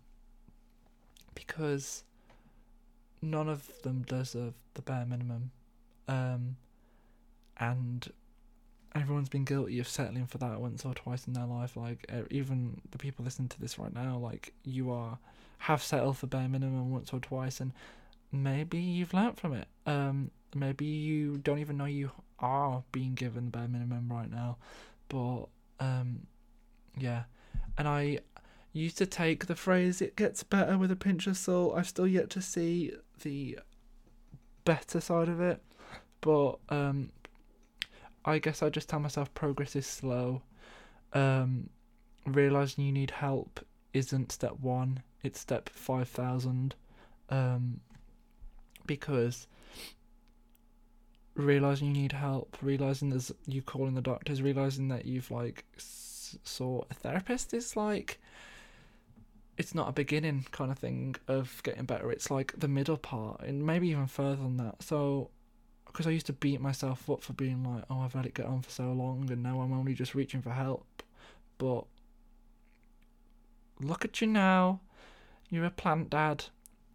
because 1.34 2.04
none 3.20 3.48
of 3.48 3.70
them 3.82 4.02
deserve 4.02 4.54
the 4.74 4.82
bare 4.82 5.06
minimum. 5.06 5.50
Um, 6.08 6.56
and 7.58 8.10
everyone's 8.94 9.28
been 9.28 9.44
guilty 9.44 9.78
of 9.78 9.88
settling 9.88 10.26
for 10.26 10.38
that 10.38 10.60
once 10.60 10.84
or 10.84 10.94
twice 10.94 11.26
in 11.26 11.34
their 11.34 11.44
life. 11.46 11.76
Like 11.76 12.10
even 12.30 12.80
the 12.90 12.98
people 12.98 13.24
listening 13.24 13.48
to 13.48 13.60
this 13.60 13.78
right 13.78 13.92
now, 13.92 14.16
like 14.16 14.52
you 14.64 14.90
are 14.90 15.18
have 15.58 15.82
settled 15.82 16.18
for 16.18 16.26
bare 16.26 16.48
minimum 16.48 16.90
once 16.90 17.12
or 17.12 17.20
twice, 17.20 17.60
and 17.60 17.72
maybe 18.32 18.78
you've 18.78 19.14
learnt 19.14 19.38
from 19.38 19.52
it. 19.54 19.68
Um, 19.86 20.30
maybe 20.54 20.86
you 20.86 21.38
don't 21.38 21.58
even 21.58 21.76
know 21.76 21.84
you 21.84 22.10
are 22.38 22.84
being 22.92 23.14
given 23.14 23.50
bare 23.50 23.68
minimum 23.68 24.08
right 24.10 24.30
now, 24.30 24.56
but 25.08 25.46
um, 25.80 26.26
yeah. 26.96 27.24
And 27.76 27.88
I 27.88 28.20
used 28.72 28.98
to 28.98 29.06
take 29.06 29.46
the 29.46 29.56
phrase 29.56 30.00
"it 30.00 30.16
gets 30.16 30.42
better" 30.42 30.78
with 30.78 30.90
a 30.90 30.96
pinch 30.96 31.26
of 31.26 31.36
salt. 31.36 31.74
I've 31.76 31.88
still 31.88 32.06
yet 32.06 32.30
to 32.30 32.42
see 32.42 32.92
the 33.22 33.58
better 34.64 35.00
side 35.00 35.28
of 35.28 35.40
it, 35.40 35.62
but 36.20 36.58
um, 36.68 37.10
I 38.24 38.38
guess 38.38 38.62
I 38.62 38.68
just 38.68 38.88
tell 38.88 39.00
myself 39.00 39.32
progress 39.34 39.74
is 39.76 39.86
slow. 39.86 40.42
Um, 41.12 41.70
realizing 42.26 42.84
you 42.84 42.92
need 42.92 43.10
help 43.10 43.64
isn't 43.94 44.32
step 44.32 44.60
one; 44.60 45.02
it's 45.22 45.40
step 45.40 45.68
five 45.68 46.08
thousand. 46.08 46.74
Um, 47.30 47.80
because 48.86 49.46
realizing 51.34 51.88
you 51.88 51.92
need 51.92 52.12
help, 52.12 52.56
realizing 52.62 53.10
there's 53.10 53.32
you 53.46 53.62
calling 53.62 53.94
the 53.94 54.00
doctors, 54.00 54.42
realizing 54.42 54.88
that 54.88 55.06
you've 55.06 55.30
like 55.30 55.64
s- 55.76 56.36
saw 56.42 56.82
a 56.90 56.94
therapist 56.94 57.54
is 57.54 57.76
like 57.76 58.18
it's 59.56 59.74
not 59.74 59.88
a 59.88 59.92
beginning 59.92 60.46
kind 60.52 60.70
of 60.70 60.78
thing 60.78 61.16
of 61.26 61.60
getting 61.64 61.84
better. 61.84 62.10
It's 62.12 62.30
like 62.30 62.54
the 62.56 62.68
middle 62.68 62.96
part, 62.96 63.40
and 63.42 63.66
maybe 63.66 63.88
even 63.88 64.06
further 64.06 64.36
than 64.36 64.56
that. 64.58 64.82
So, 64.82 65.30
because 65.86 66.06
I 66.06 66.10
used 66.10 66.26
to 66.26 66.32
beat 66.32 66.60
myself 66.60 67.10
up 67.10 67.22
for 67.22 67.32
being 67.32 67.64
like, 67.64 67.84
oh, 67.90 68.00
I've 68.00 68.14
let 68.14 68.24
it 68.24 68.34
get 68.34 68.46
on 68.46 68.62
for 68.62 68.70
so 68.70 68.92
long, 68.92 69.28
and 69.30 69.42
now 69.42 69.60
I'm 69.60 69.72
only 69.72 69.94
just 69.94 70.14
reaching 70.14 70.42
for 70.42 70.50
help. 70.50 71.02
But 71.58 71.84
look 73.80 74.04
at 74.04 74.20
you 74.20 74.28
now. 74.28 74.80
You're 75.50 75.64
a 75.64 75.70
plant 75.70 76.10
dad. 76.10 76.44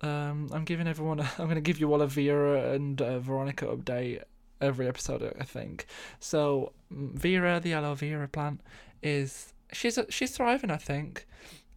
Um, 0.01 0.49
I'm 0.51 0.65
giving 0.65 0.87
everyone. 0.87 1.19
A, 1.19 1.23
I'm 1.37 1.45
going 1.45 1.55
to 1.55 1.61
give 1.61 1.79
you 1.79 1.91
all 1.91 2.01
a 2.01 2.07
Vera 2.07 2.73
and 2.73 2.99
Veronica 2.99 3.65
update 3.65 4.23
every 4.61 4.87
episode, 4.87 5.33
I 5.39 5.43
think. 5.43 5.85
So 6.19 6.73
Vera, 6.91 7.59
the 7.59 7.73
aloe 7.73 7.95
vera 7.95 8.27
plant, 8.27 8.61
is 9.01 9.53
she's 9.71 9.99
she's 10.09 10.31
thriving. 10.31 10.71
I 10.71 10.77
think. 10.77 11.25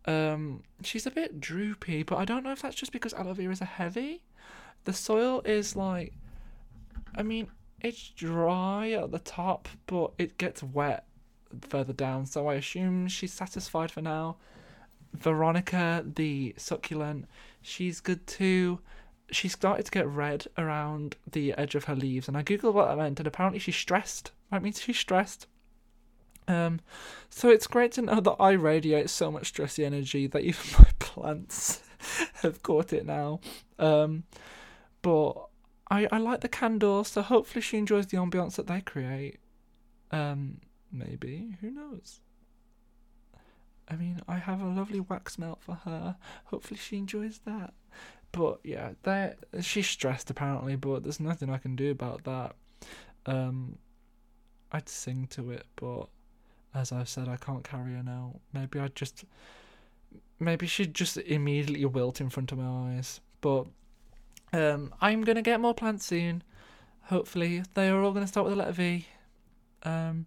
Um, 0.06 0.62
she's 0.84 1.06
a 1.06 1.10
bit 1.10 1.40
droopy, 1.40 2.04
but 2.04 2.16
I 2.16 2.24
don't 2.24 2.44
know 2.44 2.52
if 2.52 2.62
that's 2.62 2.76
just 2.76 2.92
because 2.92 3.12
aloe 3.14 3.34
vera 3.34 3.52
is 3.52 3.60
a 3.60 3.64
heavy. 3.64 4.22
The 4.84 4.92
soil 4.92 5.42
is 5.44 5.74
like, 5.74 6.12
I 7.16 7.24
mean, 7.24 7.48
it's 7.80 8.10
dry 8.10 8.92
at 8.92 9.10
the 9.10 9.18
top, 9.18 9.68
but 9.86 10.12
it 10.16 10.38
gets 10.38 10.62
wet 10.62 11.06
further 11.60 11.92
down. 11.92 12.26
So 12.26 12.48
I 12.48 12.54
assume 12.54 13.08
she's 13.08 13.32
satisfied 13.32 13.90
for 13.90 14.00
now. 14.00 14.36
Veronica, 15.16 16.04
the 16.04 16.54
succulent, 16.56 17.26
she's 17.62 18.00
good 18.00 18.26
too. 18.26 18.80
She 19.30 19.48
started 19.48 19.86
to 19.86 19.90
get 19.90 20.06
red 20.06 20.46
around 20.56 21.16
the 21.30 21.52
edge 21.54 21.74
of 21.74 21.84
her 21.84 21.96
leaves, 21.96 22.28
and 22.28 22.36
I 22.36 22.42
googled 22.42 22.74
what 22.74 22.88
that 22.88 22.96
meant, 22.96 23.18
and 23.18 23.26
apparently 23.26 23.58
she's 23.58 23.76
stressed. 23.76 24.32
That 24.50 24.62
means 24.62 24.80
she's 24.80 24.98
stressed. 24.98 25.46
Um, 26.48 26.80
so 27.28 27.48
it's 27.48 27.66
great 27.66 27.92
to 27.92 28.02
know 28.02 28.20
that 28.20 28.36
I 28.38 28.52
radiate 28.52 29.10
so 29.10 29.32
much 29.32 29.52
stressy 29.52 29.84
energy 29.84 30.26
that 30.28 30.42
even 30.42 30.64
my 30.78 30.90
plants 30.98 31.82
have 32.42 32.62
caught 32.62 32.92
it 32.92 33.04
now. 33.04 33.40
Um, 33.78 34.24
but 35.02 35.32
I 35.90 36.08
I 36.10 36.18
like 36.18 36.40
the 36.40 36.48
candles, 36.48 37.08
so 37.08 37.22
hopefully 37.22 37.62
she 37.62 37.78
enjoys 37.78 38.06
the 38.06 38.16
ambiance 38.18 38.56
that 38.56 38.66
they 38.66 38.80
create. 38.80 39.38
Um, 40.10 40.60
maybe 40.92 41.56
who 41.60 41.70
knows. 41.70 42.20
I 43.88 43.96
mean, 43.96 44.20
I 44.26 44.38
have 44.38 44.60
a 44.60 44.66
lovely 44.66 45.00
wax 45.00 45.38
melt 45.38 45.60
for 45.62 45.76
her. 45.84 46.16
Hopefully, 46.46 46.78
she 46.78 46.96
enjoys 46.96 47.40
that. 47.46 47.72
But 48.32 48.60
yeah, 48.64 48.90
that 49.04 49.38
she's 49.60 49.86
stressed 49.86 50.28
apparently, 50.30 50.76
but 50.76 51.02
there's 51.02 51.20
nothing 51.20 51.48
I 51.50 51.58
can 51.58 51.76
do 51.76 51.90
about 51.90 52.24
that. 52.24 52.54
Um, 53.24 53.78
I'd 54.72 54.88
sing 54.88 55.26
to 55.28 55.50
it, 55.52 55.66
but 55.76 56.08
as 56.74 56.92
I've 56.92 57.08
said, 57.08 57.28
I 57.28 57.36
can't 57.36 57.64
carry 57.64 57.94
her 57.94 58.02
now. 58.02 58.40
Maybe 58.52 58.78
I 58.78 58.88
just, 58.88 59.24
maybe 60.38 60.66
she'd 60.66 60.94
just 60.94 61.16
immediately 61.16 61.84
wilt 61.86 62.20
in 62.20 62.28
front 62.28 62.52
of 62.52 62.58
my 62.58 62.94
eyes. 62.94 63.20
But 63.40 63.66
um, 64.52 64.94
I'm 65.00 65.22
gonna 65.22 65.42
get 65.42 65.60
more 65.60 65.74
plants 65.74 66.04
soon. 66.06 66.42
hopefully 67.04 67.62
they 67.74 67.88
are 67.88 68.02
all 68.02 68.12
to 68.12 68.26
start 68.26 68.46
with 68.46 68.54
the 68.54 68.58
letter 68.58 68.72
V. 68.72 69.06
Um, 69.84 70.26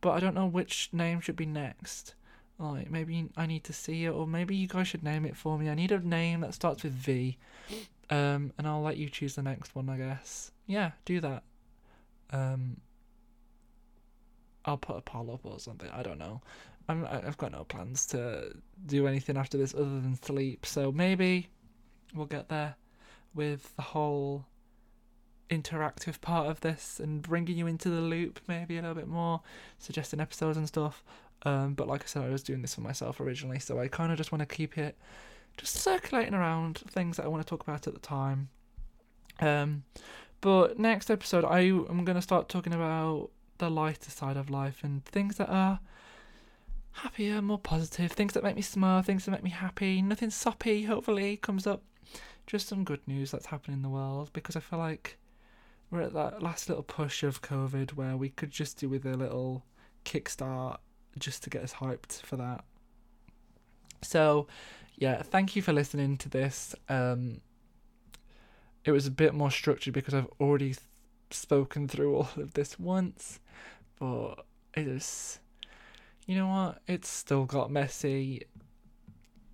but 0.00 0.10
I 0.10 0.20
don't 0.20 0.34
know 0.34 0.46
which 0.46 0.90
name 0.92 1.20
should 1.20 1.36
be 1.36 1.46
next. 1.46 2.14
Like 2.60 2.90
maybe 2.90 3.28
I 3.36 3.46
need 3.46 3.64
to 3.64 3.72
see 3.72 4.04
it, 4.04 4.10
or 4.10 4.26
maybe 4.26 4.54
you 4.54 4.68
guys 4.68 4.86
should 4.86 5.02
name 5.02 5.24
it 5.24 5.36
for 5.36 5.58
me. 5.58 5.70
I 5.70 5.74
need 5.74 5.92
a 5.92 5.98
name 5.98 6.42
that 6.42 6.54
starts 6.54 6.82
with 6.82 6.92
V. 6.92 7.38
Um, 8.10 8.52
and 8.58 8.66
I'll 8.66 8.82
let 8.82 8.96
you 8.96 9.08
choose 9.08 9.34
the 9.36 9.42
next 9.42 9.74
one, 9.74 9.88
I 9.88 9.96
guess. 9.96 10.50
Yeah, 10.66 10.90
do 11.04 11.20
that. 11.20 11.42
Um, 12.30 12.76
I'll 14.64 14.76
put 14.76 14.96
a 14.96 15.00
poll 15.00 15.32
up 15.32 15.40
or 15.44 15.58
something. 15.58 15.88
I 15.90 16.02
don't 16.02 16.18
know. 16.18 16.42
I'm 16.88 17.06
I've 17.06 17.38
got 17.38 17.52
no 17.52 17.64
plans 17.64 18.04
to 18.06 18.52
do 18.86 19.06
anything 19.06 19.36
after 19.36 19.56
this 19.56 19.74
other 19.74 19.84
than 19.84 20.20
sleep. 20.20 20.66
So 20.66 20.92
maybe 20.92 21.48
we'll 22.14 22.26
get 22.26 22.48
there 22.48 22.74
with 23.34 23.74
the 23.76 23.82
whole 23.82 24.44
interactive 25.48 26.20
part 26.20 26.48
of 26.48 26.60
this 26.60 27.00
and 27.00 27.22
bringing 27.22 27.56
you 27.56 27.66
into 27.66 27.90
the 27.90 28.00
loop 28.00 28.40
maybe 28.46 28.76
a 28.76 28.82
little 28.82 28.94
bit 28.94 29.08
more, 29.08 29.40
suggesting 29.78 30.20
episodes 30.20 30.58
and 30.58 30.68
stuff. 30.68 31.02
Um, 31.42 31.74
but 31.74 31.88
like 31.88 32.02
I 32.02 32.06
said, 32.06 32.22
I 32.22 32.28
was 32.28 32.42
doing 32.42 32.62
this 32.62 32.74
for 32.74 32.82
myself 32.82 33.20
originally, 33.20 33.58
so 33.58 33.78
I 33.78 33.88
kind 33.88 34.12
of 34.12 34.18
just 34.18 34.32
want 34.32 34.40
to 34.40 34.54
keep 34.54 34.76
it 34.76 34.96
just 35.56 35.76
circulating 35.76 36.34
around 36.34 36.78
things 36.88 37.16
that 37.16 37.24
I 37.24 37.28
want 37.28 37.44
to 37.44 37.48
talk 37.48 37.62
about 37.62 37.86
at 37.86 37.94
the 37.94 38.00
time. 38.00 38.48
Um, 39.40 39.84
but 40.40 40.78
next 40.78 41.10
episode, 41.10 41.44
I 41.44 41.60
am 41.60 42.04
going 42.04 42.16
to 42.16 42.22
start 42.22 42.48
talking 42.48 42.74
about 42.74 43.30
the 43.58 43.70
lighter 43.70 44.10
side 44.10 44.36
of 44.36 44.50
life 44.50 44.80
and 44.82 45.04
things 45.04 45.36
that 45.36 45.50
are 45.50 45.80
happier, 46.92 47.40
more 47.42 47.58
positive, 47.58 48.12
things 48.12 48.32
that 48.32 48.42
make 48.42 48.56
me 48.56 48.62
smile, 48.62 49.02
things 49.02 49.24
that 49.24 49.30
make 49.30 49.42
me 49.42 49.50
happy. 49.50 50.02
Nothing 50.02 50.30
soppy, 50.30 50.84
hopefully, 50.84 51.36
comes 51.36 51.66
up. 51.66 51.82
Just 52.46 52.68
some 52.68 52.84
good 52.84 53.06
news 53.06 53.30
that's 53.30 53.46
happening 53.46 53.76
in 53.76 53.82
the 53.82 53.88
world 53.88 54.30
because 54.32 54.56
I 54.56 54.60
feel 54.60 54.78
like 54.78 55.18
we're 55.90 56.02
at 56.02 56.14
that 56.14 56.42
last 56.42 56.68
little 56.68 56.82
push 56.82 57.22
of 57.22 57.42
COVID 57.42 57.92
where 57.92 58.16
we 58.16 58.30
could 58.30 58.50
just 58.50 58.78
do 58.78 58.88
with 58.88 59.04
a 59.04 59.14
little 59.14 59.64
kickstart 60.04 60.78
just 61.18 61.42
to 61.44 61.50
get 61.50 61.62
us 61.62 61.74
hyped 61.74 62.22
for 62.22 62.36
that. 62.36 62.64
So, 64.02 64.46
yeah, 64.96 65.22
thank 65.22 65.56
you 65.56 65.62
for 65.62 65.72
listening 65.72 66.16
to 66.18 66.28
this. 66.28 66.74
Um, 66.88 67.40
it 68.84 68.92
was 68.92 69.06
a 69.06 69.10
bit 69.10 69.34
more 69.34 69.50
structured 69.50 69.94
because 69.94 70.14
I've 70.14 70.28
already 70.40 70.68
th- 70.68 70.78
spoken 71.30 71.88
through 71.88 72.14
all 72.14 72.28
of 72.36 72.54
this 72.54 72.78
once, 72.78 73.40
but 73.98 74.46
it 74.74 74.86
is, 74.86 75.38
you 76.26 76.36
know 76.36 76.48
what? 76.48 76.82
It's 76.86 77.08
still 77.08 77.44
got 77.44 77.70
messy. 77.70 78.42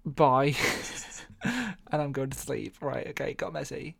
Bye. 0.04 0.54
and 1.44 1.76
I'm 2.02 2.12
going 2.12 2.30
to 2.30 2.38
sleep. 2.38 2.76
Right, 2.80 3.08
okay, 3.08 3.34
got 3.34 3.52
messy. 3.52 3.96